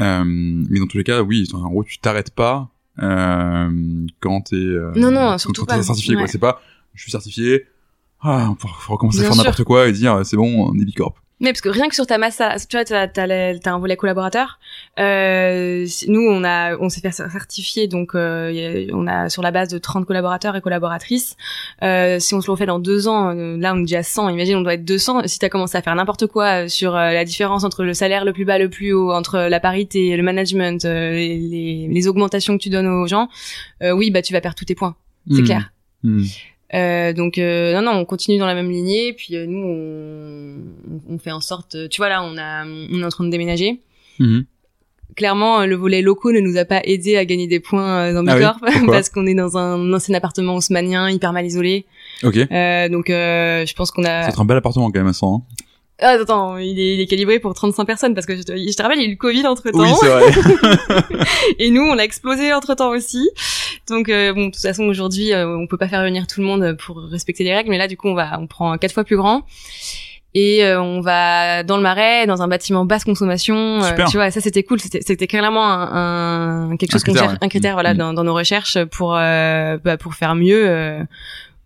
[0.00, 2.70] Euh, mais dans tous les cas, oui, en gros, tu t'arrêtes pas
[4.20, 4.56] quand t'es
[4.96, 5.82] Non, non, surtout quand pas.
[5.82, 6.14] certifié.
[6.14, 6.22] Quoi.
[6.22, 6.28] Ouais.
[6.28, 6.60] C'est pas,
[6.94, 7.64] je suis certifié.
[8.20, 10.84] Ah, on faut recommencer Bien à faire n'importe quoi et dire c'est bon, on est
[10.84, 11.14] Bicorp.
[11.44, 13.78] Mais parce que rien que sur ta masse, tu vois, t'as, t'as, la- t'as un
[13.78, 14.58] volet collaborateur.
[14.98, 19.68] Euh, nous, on a, on s'est fait certifier, donc euh, on a sur la base
[19.68, 21.36] de 30 collaborateurs et collaboratrices.
[21.82, 24.30] Euh, si on se le refait dans deux ans, là on est déjà 100.
[24.30, 25.26] Imagine, on doit être 200.
[25.26, 28.46] Si t'as commencé à faire n'importe quoi sur la différence entre le salaire le plus
[28.46, 33.06] bas, le plus haut, entre la parité, le management, les, augmentations que tu donnes aux
[33.06, 33.28] gens,
[33.82, 34.96] oui, bah tu vas perdre tous tes points.
[35.30, 35.44] C'est Hmm.
[35.44, 35.72] clair.
[36.02, 36.22] Hmm.
[36.72, 41.14] Euh, donc euh, non non on continue dans la même lignée puis euh, nous on,
[41.14, 43.80] on- fait en sorte tu vois là on a on est en train de déménager
[44.18, 44.44] Mhm.
[45.14, 48.14] clairement euh, le volet locaux ne nous a pas aidé à gagner des points euh,
[48.14, 51.44] dans Ah oui Bicorp Pourquoi parce qu'on est dans un ancien appartement haussmanien hyper mal
[51.44, 51.84] isolé
[52.22, 52.38] Ok.
[52.38, 55.34] euh, donc euh, je pense qu'on a C'est un bel appartement quand même à 100.
[55.34, 55.42] Hein.
[56.00, 58.52] ah, attends, attends il est, il est calibré pour 35 personnes parce que je te,
[58.56, 60.24] je te rappelle il y a eu le Covid entre temps Oui, c'est vrai.
[61.58, 63.28] et nous on a explosé entre temps aussi
[63.88, 66.46] donc euh, bon de toute façon aujourd'hui euh, on peut pas faire venir tout le
[66.46, 69.04] monde pour respecter les règles mais là du coup on va on prend quatre fois
[69.04, 69.42] plus grand
[70.36, 74.30] et euh, on va dans le marais dans un bâtiment basse consommation euh, tu vois
[74.30, 77.46] ça c'était cool c'était c'était clairement un, un- quelque Un chose qu'on critère, cherche ouais.
[77.46, 77.98] un critère voilà Mhm.
[77.98, 81.00] dans, dans nos recherches pour euh, bah, pour faire mieux euh,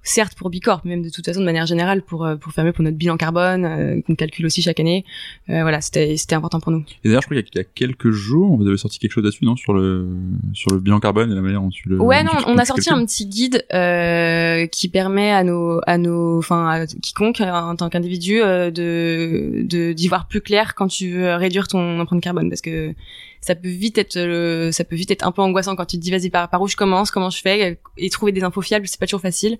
[0.08, 2.64] certes pour Bicorp, mais même de toute façon de manière générale pour euh, pour faire
[2.64, 5.04] mieux pour notre bilan carbone euh, qu'on calcule aussi chaque année.
[5.50, 6.84] Euh, voilà, c'était c'était important pour nous.
[7.04, 9.44] Et d'ailleurs, je crois qu'il y a- quelques jours, vous avez sorti quelque chose là-dessus,
[9.44, 10.08] non, sur le
[10.54, 12.00] sur le bilan carbone et la manière dont tu le.
[12.00, 16.38] Ouais, non, on a sorti un petit guide euh, qui permet à nos, à nos,
[16.38, 21.34] enfin, à quiconque en tant qu'individu de de d'y voir plus clair quand tu veux
[21.34, 22.94] réduire ton empreinte carbone, parce que
[23.40, 26.02] ça peut vite être, le, ça peut vite être un peu angoissant quand tu te
[26.02, 28.86] dis vas-y par, par où je commence, comment je fais, et trouver des infos fiables,
[28.88, 29.58] c'est pas toujours facile.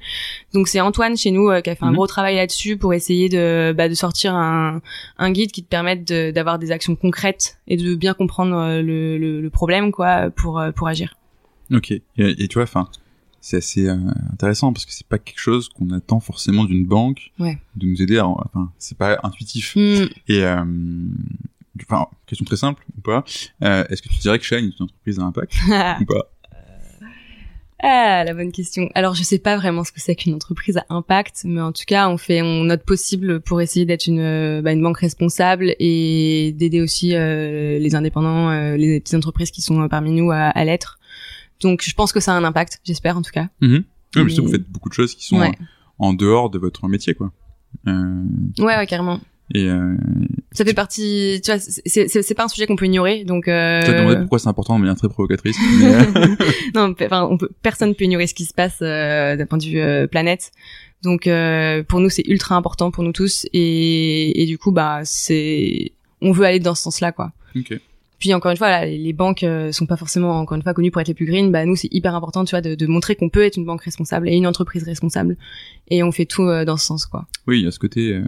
[0.55, 1.95] Donc c'est Antoine chez nous euh, qui a fait un Mhm.
[1.97, 4.81] gros travail là-dessus pour essayer de, bah, de sortir un,
[5.19, 8.83] un guide qui te permette de- d'avoir des actions concrètes et de bien comprendre euh,
[8.83, 11.15] le, le, le problème, quoi, pour euh, pour agir.
[11.73, 11.91] Ok.
[11.91, 12.89] Et, et tu vois, enfin,
[13.41, 13.97] c'est assez euh,
[14.33, 17.59] intéressant parce que c'est pas quelque chose qu'on attend forcément d'une banque Ouais.
[17.77, 18.19] de nous aider.
[18.19, 19.75] À, enfin, c'est pas intuitif.
[19.77, 20.07] Hmm.
[20.29, 20.65] Et euh,
[21.89, 23.25] enfin, question très simple ou pas
[23.63, 25.55] euh, Est-ce que tu dirais que Shine est une entreprise à impact
[26.01, 26.31] ou pas?
[27.81, 28.89] Ah, la bonne question.
[28.97, 31.85] Alors, je sais pas vraiment ce que c'est qu'une entreprise à impact, mais en tout
[31.87, 35.77] cas, on fait on note possible pour essayer d'être une euh, bah, une banque responsable
[35.79, 40.33] et d'aider aussi euh, les indépendants, euh, les petites entreprises qui sont euh, parmi nous
[40.33, 40.99] à, à l'être.
[41.61, 43.47] Donc, je pense que ça a un impact, j'espère en tout cas.
[43.63, 45.51] Oui, mais je sais que Mais- vous faites beaucoup de choses qui sont Ouais.
[45.61, 45.65] euh,
[46.01, 47.31] en dehors de votre métier, quoi.
[47.87, 48.25] Euh,
[48.59, 49.21] Ouais, ouais, carrément.
[49.55, 49.97] Et euh,
[50.53, 53.49] Ça fait partie, tu vois, c'est pas un sujet qu'on peut ignorer, donc.
[53.49, 53.83] Euh...
[53.83, 55.57] tu as demandé pourquoi c'est important de manière très provocatrice.
[55.81, 56.27] mais, euh,
[56.75, 59.65] non, enfin, on peut, personne peut ignorer ce qui se passe euh, d'un point de
[59.65, 60.53] vue planète.
[61.03, 61.29] Donc,
[61.89, 66.33] pour nous, c'est ultra important pour nous tous, et, et du coup, bah, c'est, on
[66.33, 67.33] veut aller dans ce sens-là, quoi.
[67.57, 67.81] ok.
[68.19, 71.01] Puis encore une fois, là, les banques sont pas forcément encore une fois connues pour
[71.01, 71.53] être les plus green.
[71.53, 73.83] Bah nous, c'est hyper important, tu vois, de, de montrer qu'on peut être une banque
[73.83, 75.37] responsable et une entreprise responsable,
[75.87, 77.29] et on fait tout dans ce sens, quoi.
[77.47, 78.21] Oui, il y a ce côté,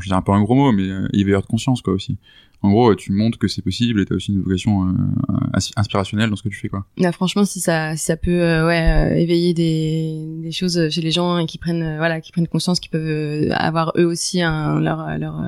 [0.00, 2.18] je dirais un peu un gros mot, mais euh, éveilleur de conscience, quoi, aussi.
[2.64, 6.36] En gros, tu montres que c'est possible et t'as aussi une vocation euh, inspirationnelle dans
[6.36, 6.86] ce que tu fais, quoi.
[7.12, 11.44] Franchement, si ça, si ça peut, euh, euh, éveiller des, choses chez les gens et
[11.44, 15.42] qui prennent, voilà, qui prennent conscience qu'ils peuvent avoir eux aussi leur, leur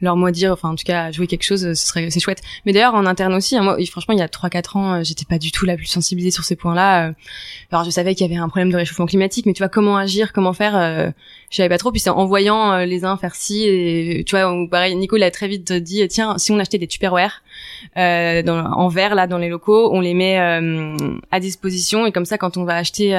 [0.00, 2.72] leur mot dire enfin en tout cas jouer quelque chose ce serait c'est chouette mais
[2.72, 5.24] d'ailleurs en interne aussi hein, moi franchement il y a trois quatre ans euh, j'étais
[5.24, 7.12] pas du tout la plus sensibilisée sur ces points-là euh.
[7.70, 9.96] alors je savais qu'il y avait un problème de réchauffement climatique mais tu vois comment
[9.96, 11.10] agir comment faire euh,
[11.50, 14.36] je savais pas trop puis c'est en voyant euh, les uns faire ci et tu
[14.36, 17.42] vois pareil Nico l'a très vite dit tiens si on achetait des tupperware
[17.96, 20.38] euh, dans, en verre là dans les locaux on les met
[21.30, 23.10] à disposition et comme ça quand on va acheter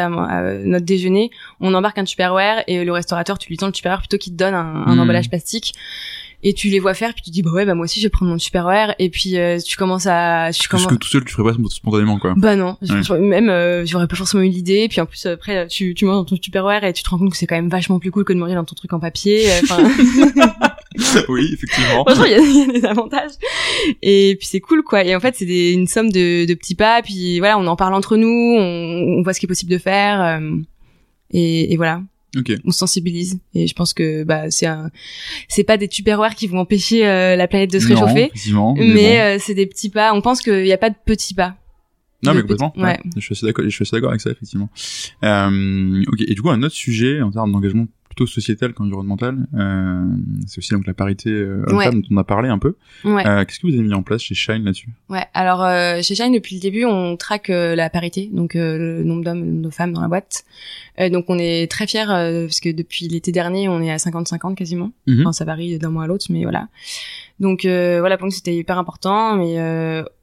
[0.66, 4.18] notre déjeuner on embarque un tupperware et le restaurateur tu lui tends le tupperware plutôt
[4.18, 5.00] qu'il te donne un, un mmh.
[5.00, 5.74] emballage plastique
[6.44, 8.10] et tu les vois faire puis tu dis bah ouais bah moi aussi je vais
[8.10, 11.34] prendre mon superware et puis euh, tu commences à tu commences que tout seul tu
[11.34, 12.34] ferais pas spontanément quoi.
[12.36, 12.78] Bah non
[13.20, 14.88] même euh, j'aurais pas forcément eu l'idée.
[14.90, 17.32] Puis en plus après tu tu manges dans ton superware et tu te rends compte
[17.32, 19.46] que c'est quand même vachement plus cool que de manger dans ton truc en papier
[19.52, 19.62] euh,
[21.30, 22.04] oui effectivement.
[22.06, 23.32] Franchement il y, a des avantages.
[24.02, 25.04] Et puis c'est cool quoi.
[25.04, 27.02] Et en fait c'est une somme de, de petits pas.
[27.02, 29.78] Puis voilà on en parle entre nous on, on voit ce qui est possible de
[29.78, 30.42] faire
[31.32, 32.02] et, et voilà
[32.38, 32.58] Okay.
[32.64, 34.90] On sensibilise et je pense que bah c'est un
[35.50, 38.32] c'est pas des tupperwares qui vont empêcher euh, la planète de se réchauffer,
[38.78, 40.14] mais, euh, c'est des petits pas.
[40.14, 41.56] On pense qu'il n'y a pas de petits pas.
[42.24, 42.74] Non mais complètement.
[42.78, 43.00] Ouais.
[43.16, 43.66] Je suis assez d'accord.
[43.66, 44.70] Je suis assez d'accord avec ça effectivement.
[45.24, 46.22] Euh, ok.
[46.22, 47.88] Et du coup un autre sujet en termes d'engagement
[48.22, 49.48] plutôt sociétal qu'environnemental.
[49.54, 50.06] Euh,
[50.48, 52.76] c'est aussi donc la parité euh, homme-femme dont on a parlé un peu.
[53.04, 53.26] Ouais.
[53.26, 54.90] Euh, Qu'est-ce que vous avez mis en place chez Shine là-dessus?
[55.10, 59.04] Ouais, alors euh, chez Shine depuis le début, on traque euh, la parité, donc le
[59.04, 60.44] nombre d'hommes, et le nombre de femmes dans la boîte.
[61.12, 64.92] donc on est très fiers parce que depuis l'été dernier, on est à 50-50 quasiment.
[65.08, 65.22] Mhm.
[65.22, 66.68] Enfin, ça varie d'un mois à l'autre, mais voilà.
[67.40, 69.36] Donc voilà, pour nous c'était hyper important.
[69.36, 69.58] Mais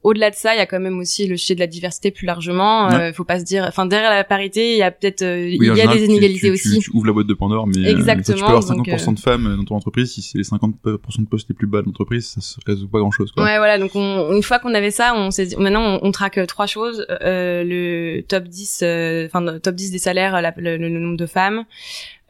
[0.03, 2.25] au-delà de ça, il y a quand même aussi le sujet de la diversité plus
[2.25, 2.89] largement.
[2.91, 5.81] Euh, faut pas se dire, enfin derrière la parité, il y a peut-être, il y
[5.81, 6.79] a des inégalités aussi.
[6.79, 9.63] Tu, ouvres la boîte de Pandore, mais Exactement, tu peux avoir 50% de femmes dans
[9.63, 10.13] ton entreprise.
[10.13, 12.99] Si c'est les 50% de postes les plus bas de l'entreprise, ça se résout pas
[12.99, 13.31] grand-chose.
[13.37, 13.77] Ouais, voilà.
[13.77, 17.05] Donc on, une fois qu'on avait ça, on s'est maintenant on, on, traque trois choses
[17.09, 18.83] le top 10,
[19.25, 21.65] enfin top 10 des salaires, le, le, nombre de femmes.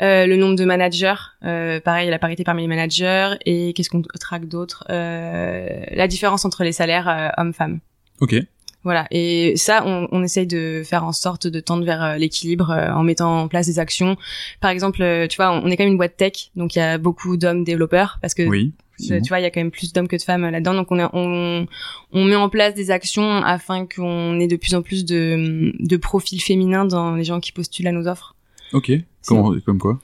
[0.01, 4.01] Euh, le nombre de managers, euh, pareil, la parité parmi les managers, et qu'est-ce qu'on
[4.01, 7.79] traque d'autre euh, La différence entre les salaires euh, hommes-femmes.
[8.21, 8.35] Ok.
[8.83, 12.71] Voilà, et ça, on, on, essaye de faire en sorte de tendre vers euh, l'équilibre
[12.71, 14.15] en mettant en place des actions.
[14.61, 16.97] Par exemple, tu vois, on est quand même une boîte tech, donc il y a
[16.97, 20.07] beaucoup d'hommes développeurs, parce que oui, tu vois, il y a quand même plus d'hommes
[20.07, 21.67] que de femmes là-dedans, donc on, on,
[22.13, 25.97] on met en place des actions afin qu'on ait de plus en plus de, de
[25.97, 28.35] profils féminins dans les gens qui postulent à nos offres.
[28.73, 28.91] Ok.
[29.25, 29.99] Comment, comme quoi?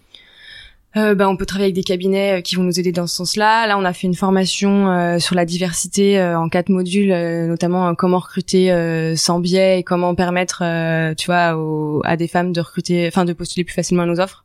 [0.98, 3.16] Euh, bah, on peut travailler avec des cabinets euh, qui vont nous aider dans ce
[3.16, 3.68] sens-là.
[3.68, 7.14] Là, on a fait une formation euh, sur la diversité euh, en quatre modules,
[7.48, 10.64] notamment comment recruter sans biais et comment permettre,
[11.16, 11.58] tu vois,
[12.04, 14.45] à des femmes de recruter, enfin de postuler plus facilement à nos offres.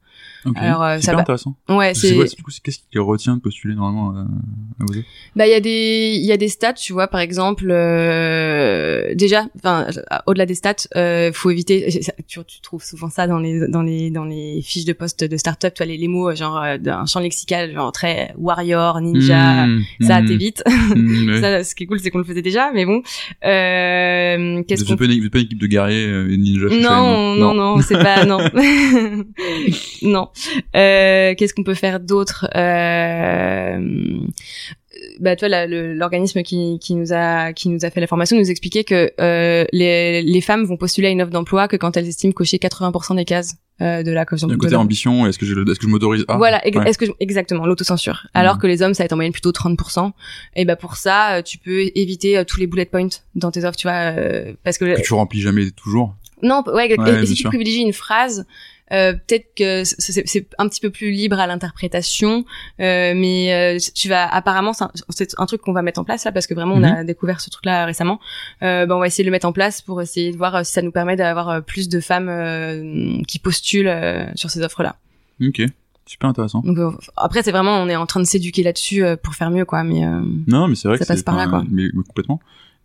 [0.55, 1.55] Alors euh, ça intéressant.
[1.68, 4.95] Ouais, c'est du coup qu'est-ce qui te retient de postuler normalement à, à vos
[5.36, 9.14] Bah il y a des il y a des stats, tu vois par exemple euh,
[9.14, 9.86] déjà enfin
[10.26, 14.11] au-delà des stats, euh, faut éviter tu, tu, trouves souvent ça dans les dans les
[14.11, 17.07] dans les fiches de poste de start-up, tu vois les, les mots genre euh, d'un
[17.07, 20.62] champ lexical genre très warrior, ninja, mmh, ça mmh, t'évite.
[20.66, 23.03] Mmh, ça ce qui est cool c'est qu'on le faisait déjà mais bon
[23.45, 27.55] euh qu'est-ce qu'on pas, une, pas une équipe de guerriers euh, ninja non, non, non,
[27.55, 28.38] non, c'est pas non.
[30.03, 30.29] non.
[30.76, 33.78] Euh, Qu'est-ce qu'on peut faire d'autre euh,
[35.20, 38.84] bah toi l'organisme qui, qui nous a qui nous a fait la formation nous expliquait
[38.84, 42.32] que euh, les, les femmes vont postuler à une offre d'emploi que quand elles estiment
[42.32, 45.78] cocher 80% des cases euh, de la coefficient de côté ambition est-ce que je est-ce
[45.78, 48.26] que je m'autorise ah, voilà est-ce que exactement l'autocensure.
[48.34, 48.58] Alors mmh.
[48.58, 50.12] que les hommes ça va être en moyenne plutôt 30%
[50.56, 53.64] et bah pour ça euh, tu peux éviter euh, tous les bullet points dans tes
[53.64, 56.14] offres tu vois euh, parce que, que tu remplis jamais toujours?
[56.42, 58.46] Non ouais, et, si tu privilégies une phrase
[58.93, 62.45] euh, peut-être que c'est un petit peu plus libre à l'interprétation,
[62.80, 64.72] euh, mais euh, tu vas apparemment
[65.11, 67.07] c'est un, truc qu'on va mettre en place là parce que vraiment on a mhm.
[67.07, 68.20] découvert ce truc-là récemment.
[68.62, 70.72] Euh, ben on va essayer de le mettre en place pour essayer de voir si
[70.72, 74.97] ça nous permet d'avoir plus de femmes qui postulent sur ces offres-là.
[75.41, 75.62] Ok.
[76.07, 76.61] Super intéressant.
[76.62, 79.84] Donc, après, c'est vraiment, on est en train de s'éduquer là-dessus pour faire mieux, quoi.
[79.84, 80.01] Mais
[80.49, 81.64] non, mais c'est vrai ça que passe par là, quoi.
[81.70, 82.41] Mais, complètement.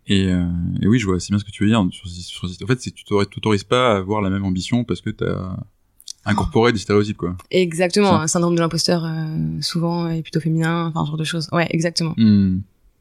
[0.06, 1.84] Et, et, oui, je vois, c'est bien ce que tu veux dire.
[1.90, 5.10] Sur, sur, en fait, c'est tu t'autorises pas à avoir la même ambition parce que
[5.10, 5.56] t'as
[6.26, 7.36] incorporer des stéréotypes quoi.
[7.50, 11.48] Exactement, un syndrome de l'imposteur euh, souvent est plutôt féminin, enfin ce genre de choses.
[11.52, 12.14] Ouais, exactement.
[12.16, 12.58] Hmm.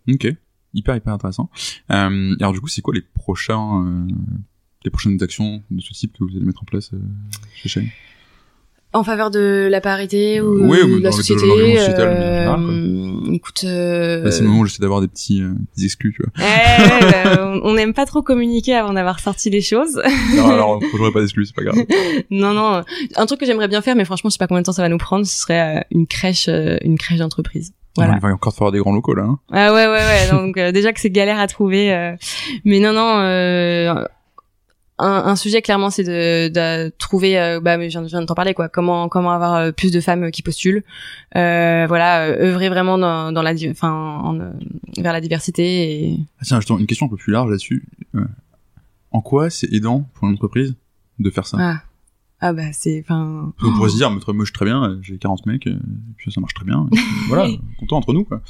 [0.10, 0.28] Ok,
[0.74, 1.50] hyper hyper intéressant.
[1.92, 4.08] Euh, alors du coup, c'est quoi les prochains euh,
[4.84, 7.00] les prochaines actions de ce type que vous allez mettre en place euh,
[7.56, 7.90] chez Shane
[8.96, 11.44] en faveur de la parité ou de la société.
[11.46, 12.56] Euh,
[13.34, 14.32] écoute, euh...
[14.32, 16.32] c'est le moment où j'essaie d'avoir des petits, euh, des exclus, tu vois.
[16.46, 20.02] Eh, on n'aime pas trop communiquer avant d'avoir sorti les choses.
[20.36, 21.86] non, alors j'aurais pas d'exclus, c'est pas grave.
[22.32, 22.84] non, non,
[23.16, 24.82] un truc que j'aimerais bien faire, mais franchement, je sais pas combien de temps ça
[24.82, 27.74] va nous prendre, ce serait euh, une crèche, euh, une crèche d'entreprise.
[27.98, 28.16] Voilà.
[28.16, 29.24] Il va encore falloir des grands locaux là.
[29.24, 29.40] Hein.
[29.52, 30.30] Ah ouais ouais ouais.
[30.30, 32.16] donc euh, déjà que c'est galère à trouver, euh,
[32.66, 33.20] mais non non.
[33.20, 34.04] Euh,
[34.98, 38.26] un, un, sujet clairement c'est de, de, trouver euh, bah je viens, je viens de
[38.26, 40.84] t'en parler quoi comment comment avoir euh, plus de femmes qui postulent
[41.36, 44.52] euh, voilà œuvrer vraiment dans, dans la enfin
[44.98, 47.86] vers la diversité et ah, tiens une question un peu plus large là-dessus
[49.12, 50.76] en quoi c'est aidant pour l'entreprise
[51.20, 51.58] de faire ça?
[51.60, 51.82] Ah.
[52.42, 53.54] Ah bah c'est enfin.
[53.64, 55.76] On pourrait se dire, mais moi je très bien, j'ai 40 mecs, et
[56.18, 56.86] puis ça marche très bien.
[57.30, 58.42] voilà, content entre nous quoi.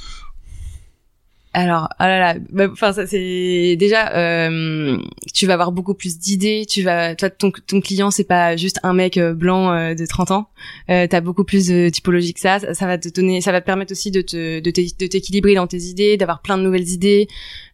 [1.58, 4.98] Alors, oh là là, bah, enfin ça c'est déjà, euh,
[5.32, 6.66] tu vas avoir beaucoup plus d'idées.
[6.68, 10.04] Tu vas, toi ton ton client c'est pas juste un mec euh, blanc euh, de
[10.04, 10.50] 30 ans.
[10.90, 12.58] Euh, T'as beaucoup plus de typologie que ça.
[12.74, 12.86] ça.
[12.86, 16.18] va te donner, ça va te permettre aussi de te de t'équilibrer dans tes idées,
[16.18, 17.26] d'avoir plein de nouvelles idées.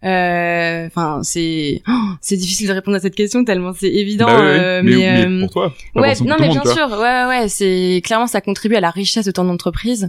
[0.05, 4.27] Euh, enfin c'est oh, c'est difficile de répondre à cette question tellement c'est évident.
[4.27, 5.75] Bah euh, mais, mais, pour toi.
[5.97, 6.89] Ouais, non mais bien sûr.
[6.89, 10.07] Ouais ouais, c'est clairement ça contribue à la richesse de ton entreprise.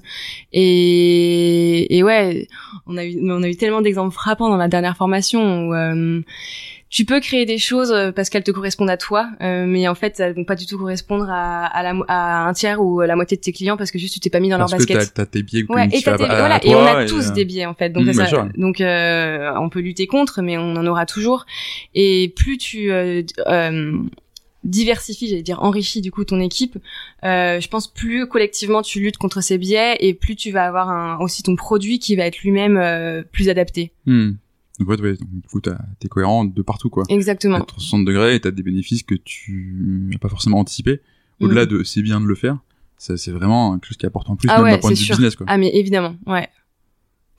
[0.51, 2.47] Et et ouais,
[2.85, 6.19] on a eu on a eu tellement d'exemples frappants dans la dernière formation où euh,
[6.89, 9.95] tu peux créer des choses euh, parce qu'elles te correspondent à toi, euh, mais en
[9.95, 13.07] fait, elles vont pas du tout correspondre à, à, la, à un tiers ou à
[13.07, 14.97] la moitié de tes clients parce que juste tu t'es pas mis dans leur basket.
[14.97, 15.63] Parce que t'as tes biais.
[15.69, 17.89] Ouais, et, t'as tes, voilà, et on a tous des biais en fait.
[17.89, 21.45] Donc, mmh, ça, donc on peut lutter contre, mais on en aura toujours.
[21.95, 22.91] Et plus tu
[24.63, 26.77] diversifie, j'allais dire enrichis du coup ton équipe,
[27.23, 30.89] euh, je pense plus collectivement tu luttes contre ces biais et plus tu vas avoir
[30.89, 33.91] un, aussi ton produit qui va être lui-même euh, plus adapté.
[34.05, 34.31] Hmm.
[34.79, 37.03] Donc ouais, ouais, du coup t'es cohérent de partout quoi.
[37.09, 37.59] Exactement.
[37.61, 41.01] 360 degrés et t'as des bénéfices que tu n'as pas forcément anticipé.
[41.39, 41.69] Au-delà hmm.
[41.69, 42.57] de c'est bien de le faire,
[42.97, 45.35] c'est vraiment quelque chose qui apporte en plus ah même d'un point de vue business
[45.35, 45.45] quoi.
[45.49, 46.47] Ah mais évidemment, ouais.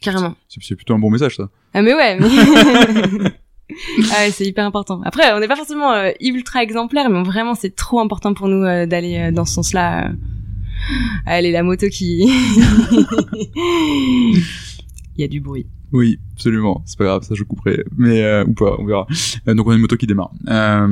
[0.01, 0.37] Carrément.
[0.49, 1.49] C'est plutôt un bon message ça.
[1.73, 2.19] Ah mais ouais.
[2.21, 3.31] Mais...
[4.13, 5.01] ah ouais, c'est hyper important.
[5.05, 8.65] Après, on n'est pas forcément euh, ultra exemplaire, mais vraiment, c'est trop important pour nous
[8.65, 10.11] euh, d'aller euh, dans ce sens-là.
[11.27, 12.27] Allez, la moto qui...
[15.17, 15.67] Il y a du bruit.
[15.95, 16.83] Oui, absolument.
[16.87, 17.85] C'est pas grave, ça je couperai.
[17.97, 19.07] Mais euh, ou pas, on verra.
[19.47, 20.33] Euh, donc on a une moto qui démarre.
[20.49, 20.89] Euh,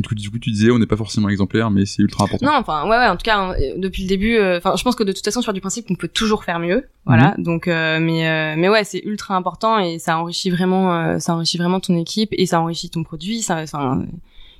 [0.00, 2.46] du, coup, du coup, tu disais, on n'est pas forcément exemplaire, mais c'est ultra important.
[2.46, 3.06] Non, enfin, ouais, ouais.
[3.06, 5.42] En tout cas, hein, depuis le début, euh, enfin, je pense que de toute façon,
[5.42, 6.86] sur du principe qu'on peut toujours faire mieux.
[7.04, 7.34] Voilà.
[7.36, 7.44] Mhm.
[7.44, 11.78] Donc, euh, mais mais ouais, c'est ultra important et ça enrichit vraiment, ça enrichit vraiment
[11.78, 13.42] ton équipe et ça enrichit ton produit.
[13.42, 14.06] Ça, enfin,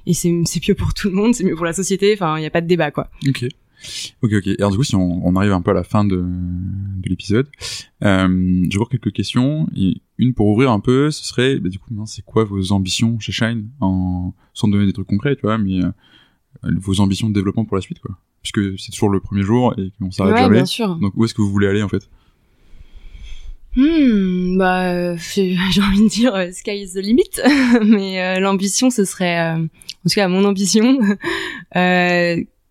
[0.04, 2.12] et c'est c'est mieux pour tout le monde, c'est mieux pour la société.
[2.12, 3.08] Enfin, il y a pas de débat, quoi.
[3.26, 3.46] Ok.
[4.22, 4.46] Ok, ok.
[4.46, 7.08] Et alors du coup, si on, on, arrive un peu à la fin de, de
[7.08, 7.48] l'épisode,
[8.04, 9.68] euh, je vois quelques questions.
[9.76, 13.18] Et une pour ouvrir un peu, ce serait, bah, du coup, c'est quoi vos ambitions
[13.18, 15.90] chez Shine, en, sans donner des trucs concrets, tu vois, mais euh,
[16.76, 18.16] vos ambitions de développement pour la suite, quoi.
[18.42, 20.56] Puisque c'est toujours le premier jour et qu'on s'arrête ouais, jamais.
[20.56, 20.96] Bien sûr.
[20.96, 22.08] Donc où est-ce que vous voulez aller en fait?
[23.76, 27.24] Hmm, bah, j'ai envie de dire euh, sky is the limit,
[27.84, 30.98] mais euh, l'ambition, ce serait, euh, en tout cas mon ambition,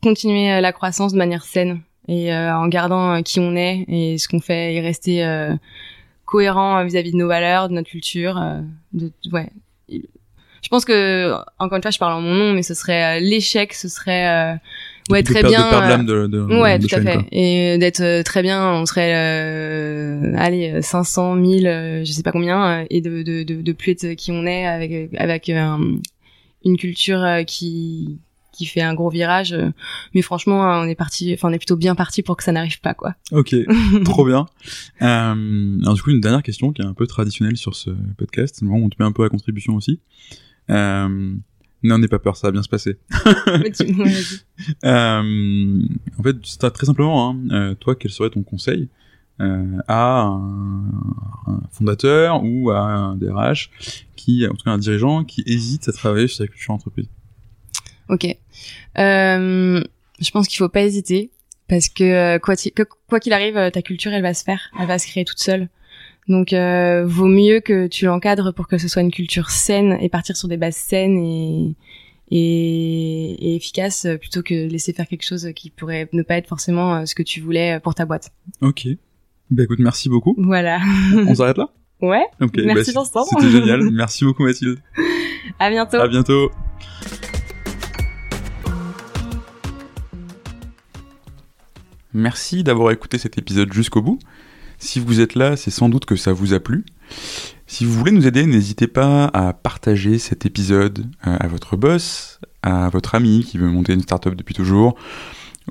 [0.05, 3.85] continuer euh, la croissance de manière saine et euh, en gardant euh, qui on est
[3.87, 5.25] et ce qu'on fait et rester
[6.25, 8.39] cohérent vis-à-vis de nos valeurs, de notre culture.
[8.93, 9.49] de, ouais.
[9.89, 13.73] Je pense que encore une fois, je parle en mon nom, mais ce serait l'échec,
[13.73, 14.57] ce serait
[15.09, 16.03] ouais très bien.
[16.03, 17.19] De de, ouais, tout à fait.
[17.31, 19.13] Et d'être très bien, on serait
[20.35, 24.31] allez 500 1000 je sais pas combien et de, de de de plus être qui
[24.31, 28.19] on est avec avec une culture qui
[28.55, 29.53] qui fait un gros virage.
[29.53, 29.71] Euh,
[30.13, 32.79] mais franchement, on est parti, enfin, on est plutôt bien parti pour que ça n'arrive
[32.81, 33.15] pas, quoi.
[33.31, 33.55] Ok,
[34.05, 34.47] trop bien.
[35.01, 38.63] Euh, alors du coup, une dernière question qui est un peu traditionnelle sur ce podcast.
[38.63, 39.99] Bon, on te met un peu à contribution aussi.
[40.69, 41.35] Euh,
[41.85, 42.97] N'en aie pas peur, ça va bien se passer.
[44.85, 45.81] euh,
[46.17, 48.89] en fait, très simplement, hein, euh, toi, quel serait ton conseil
[49.39, 50.87] euh, à un,
[51.45, 53.69] un, fondateur ou à un DRH
[54.15, 57.07] qui, en tout cas un dirigeant, qui hésite à travailler sur sa culture entreprise?
[58.09, 58.25] Ok.
[58.97, 59.83] Euh,
[60.19, 61.31] je pense qu'il faut pas hésiter
[61.67, 65.07] parce que euh, quoi qu'il arrive, ta culture elle va se faire, elle va se
[65.07, 65.69] créer toute seule.
[66.27, 70.09] Donc euh, vaut mieux que tu l'encadres pour que ce soit une culture saine et
[70.09, 71.75] partir sur des bases saines et
[72.31, 76.95] et, et efficaces plutôt que laisser faire quelque chose qui pourrait ne pas être forcément
[76.95, 78.31] euh, ce que tu voulais pour ta boîte.
[78.61, 78.87] Ok.
[79.51, 80.33] Bah écoute, merci beaucoup.
[80.39, 80.79] Voilà.
[81.13, 81.69] On s'arrête là?
[82.01, 82.25] Ouais.
[82.41, 82.57] Ok.
[82.57, 83.03] Merci bah.
[83.29, 83.81] C'était génial.
[83.91, 84.79] Merci beaucoup Mathilde.
[85.59, 85.97] À bientôt.
[85.97, 86.51] À bientôt.
[92.15, 94.19] Merci d'avoir écouté cet épisode jusqu'au bout.
[94.77, 96.85] Si vous êtes là, c'est sans doute que ça vous a plu.
[97.67, 102.39] Si vous voulez nous aider, n'hésitez pas à partager cet épisode euh, à votre boss,
[102.61, 104.95] à votre ami qui veut monter une startup depuis toujours,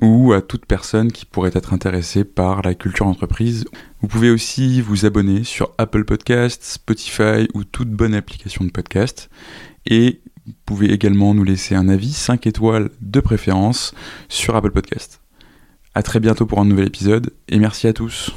[0.03, 3.65] ou à toute personne qui pourrait être intéressée par la culture entreprise.
[4.01, 9.31] Vous pouvez aussi vous abonner sur Apple Podcasts, Spotify ou toute bonne application de podcast.
[9.87, 13.95] Et vous pouvez également nous laisser un avis 5 étoiles de préférence
[14.29, 15.24] sur Apple Podcasts.
[15.97, 18.35] À très bientôt pour un nouvel épisode et merci à tous.